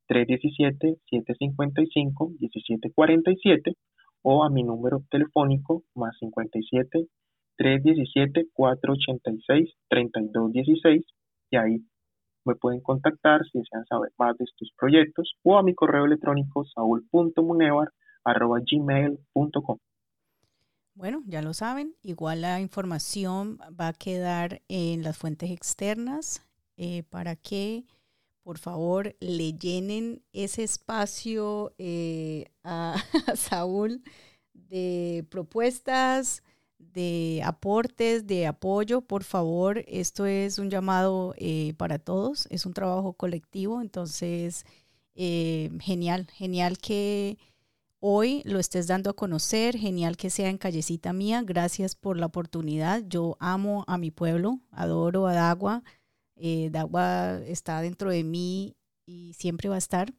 317 0.06 0.96
755 1.10 2.28
1747 2.40 3.74
o 4.22 4.44
a 4.44 4.50
mi 4.50 4.62
número 4.62 5.02
telefónico 5.10 5.84
más 5.94 6.16
57 6.18 7.06
317 7.56 8.48
486 8.52 9.74
3216 9.88 11.04
y 11.50 11.56
ahí 11.56 11.78
me 12.44 12.54
pueden 12.54 12.80
contactar 12.80 13.44
si 13.44 13.58
desean 13.58 13.84
saber 13.86 14.10
más 14.18 14.36
de 14.38 14.44
estos 14.44 14.70
proyectos 14.78 15.34
o 15.42 15.58
a 15.58 15.62
mi 15.62 15.74
correo 15.74 16.06
electrónico 16.06 16.64
saúl.munevar 16.64 17.88
arroba 18.24 18.58
gmail.com. 18.60 19.78
Bueno, 20.98 21.22
ya 21.26 21.42
lo 21.42 21.54
saben, 21.54 21.94
igual 22.02 22.40
la 22.40 22.60
información 22.60 23.60
va 23.80 23.86
a 23.86 23.92
quedar 23.92 24.62
en 24.66 25.04
las 25.04 25.16
fuentes 25.16 25.52
externas 25.52 26.42
eh, 26.76 27.04
para 27.04 27.36
que 27.36 27.84
por 28.42 28.58
favor 28.58 29.14
le 29.20 29.52
llenen 29.52 30.24
ese 30.32 30.64
espacio 30.64 31.72
eh, 31.78 32.46
a, 32.64 32.96
Saúl 33.36 34.02
de 34.52 35.24
propuestas, 35.30 36.42
de 36.78 37.42
aportes, 37.44 38.26
de 38.26 38.48
apoyo. 38.48 39.00
Por 39.00 39.22
favor, 39.22 39.84
esto 39.86 40.26
es 40.26 40.58
un 40.58 40.68
llamado 40.68 41.32
eh, 41.36 41.74
para 41.76 42.00
todos, 42.00 42.48
es 42.50 42.66
un 42.66 42.74
trabajo 42.74 43.12
colectivo, 43.12 43.80
entonces 43.80 44.66
genial, 45.14 46.26
genial 46.32 46.78
que 46.78 47.38
hoy 48.00 48.42
lo 48.44 48.58
estés 48.58 48.86
dando 48.86 49.10
a 49.10 49.16
conocer. 49.16 49.76
Genial 49.76 50.16
que 50.16 50.30
sea 50.30 50.48
en 50.48 50.58
Callecita 50.58 51.12
Mía. 51.12 51.42
Gracias 51.44 51.94
por 51.94 52.16
la 52.16 52.26
oportunidad. 52.26 53.02
Yo 53.06 53.36
amo 53.40 53.84
a 53.86 53.98
mi 53.98 54.10
pueblo, 54.10 54.60
adoro 54.70 55.26
a 55.26 55.34
Dagua. 55.34 55.82
Eh, 56.36 56.70
Dagua 56.70 57.40
está 57.46 57.80
dentro 57.80 58.10
de 58.10 58.24
mí 58.24 58.76
y 59.06 59.34
siempre 59.34 59.68
va 59.68 59.76
a 59.76 59.78
estar. 59.78 60.14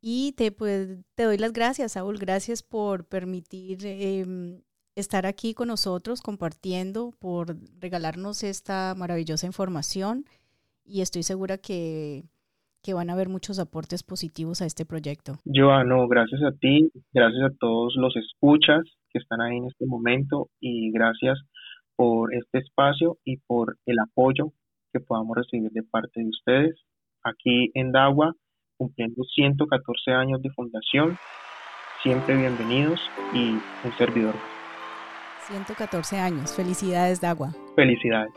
Y 0.00 0.32
te, 0.32 0.52
pues, 0.52 0.98
doy 1.16 1.38
las 1.38 1.52
gracias, 1.52 1.92
Saúl. 1.92 2.18
Gracias 2.18 2.62
por 2.62 3.06
permitir 3.06 3.86
em, 3.86 4.62
estar 4.94 5.24
aquí 5.26 5.54
con 5.54 5.68
nosotros 5.68 6.20
compartiendo, 6.20 7.12
por 7.18 7.56
regalarnos 7.80 8.42
esta 8.42 8.94
maravillosa 8.96 9.46
información. 9.46 10.26
Y 10.84 11.00
estoy 11.00 11.22
segura 11.22 11.56
que 11.58 12.26
que 12.84 12.94
van 12.94 13.10
a 13.10 13.14
haber 13.14 13.28
muchos 13.28 13.58
aportes 13.58 14.02
positivos 14.02 14.60
a 14.60 14.66
este 14.66 14.84
proyecto. 14.84 15.38
Joano, 15.44 16.06
gracias 16.06 16.42
a 16.42 16.52
ti, 16.52 16.92
gracias 17.12 17.42
a 17.42 17.54
todos 17.58 17.94
los 17.96 18.14
escuchas 18.14 18.82
que 19.10 19.18
están 19.18 19.40
ahí 19.40 19.56
en 19.56 19.66
este 19.66 19.86
momento 19.86 20.50
y 20.60 20.92
gracias 20.92 21.40
por 21.96 22.34
este 22.34 22.58
espacio 22.58 23.18
y 23.24 23.38
por 23.38 23.78
el 23.86 23.98
apoyo 23.98 24.52
que 24.92 25.00
podamos 25.00 25.36
recibir 25.36 25.70
de 25.70 25.82
parte 25.82 26.20
de 26.20 26.28
ustedes. 26.28 26.74
Aquí 27.22 27.70
en 27.74 27.90
Dagua, 27.90 28.34
cumpliendo 28.76 29.24
114 29.24 30.12
años 30.12 30.42
de 30.42 30.50
fundación, 30.50 31.16
siempre 32.02 32.36
bienvenidos 32.36 33.00
y 33.32 33.52
un 33.86 33.96
servidor. 33.96 34.34
114 35.48 36.18
años, 36.18 36.54
felicidades 36.54 37.20
Dagua. 37.20 37.50
Felicidades. 37.76 38.32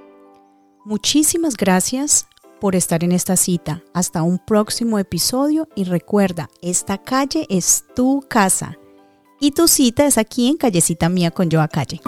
Muchísimas 0.85 1.57
gracias 1.57 2.29
por 2.59 2.75
estar 2.75 3.03
en 3.03 3.11
esta 3.11 3.35
cita. 3.35 3.83
Hasta 3.93 4.23
un 4.23 4.39
próximo 4.39 4.99
episodio 4.99 5.67
y 5.75 5.83
recuerda, 5.83 6.49
esta 6.61 6.97
calle 6.97 7.45
es 7.49 7.85
tu 7.95 8.23
casa 8.27 8.77
y 9.39 9.51
tu 9.51 9.67
cita 9.67 10.05
es 10.05 10.17
aquí 10.17 10.47
en 10.47 10.57
Callecita 10.57 11.09
Mía 11.09 11.31
con 11.31 11.49
Joa 11.51 11.67
Calle. 11.67 12.01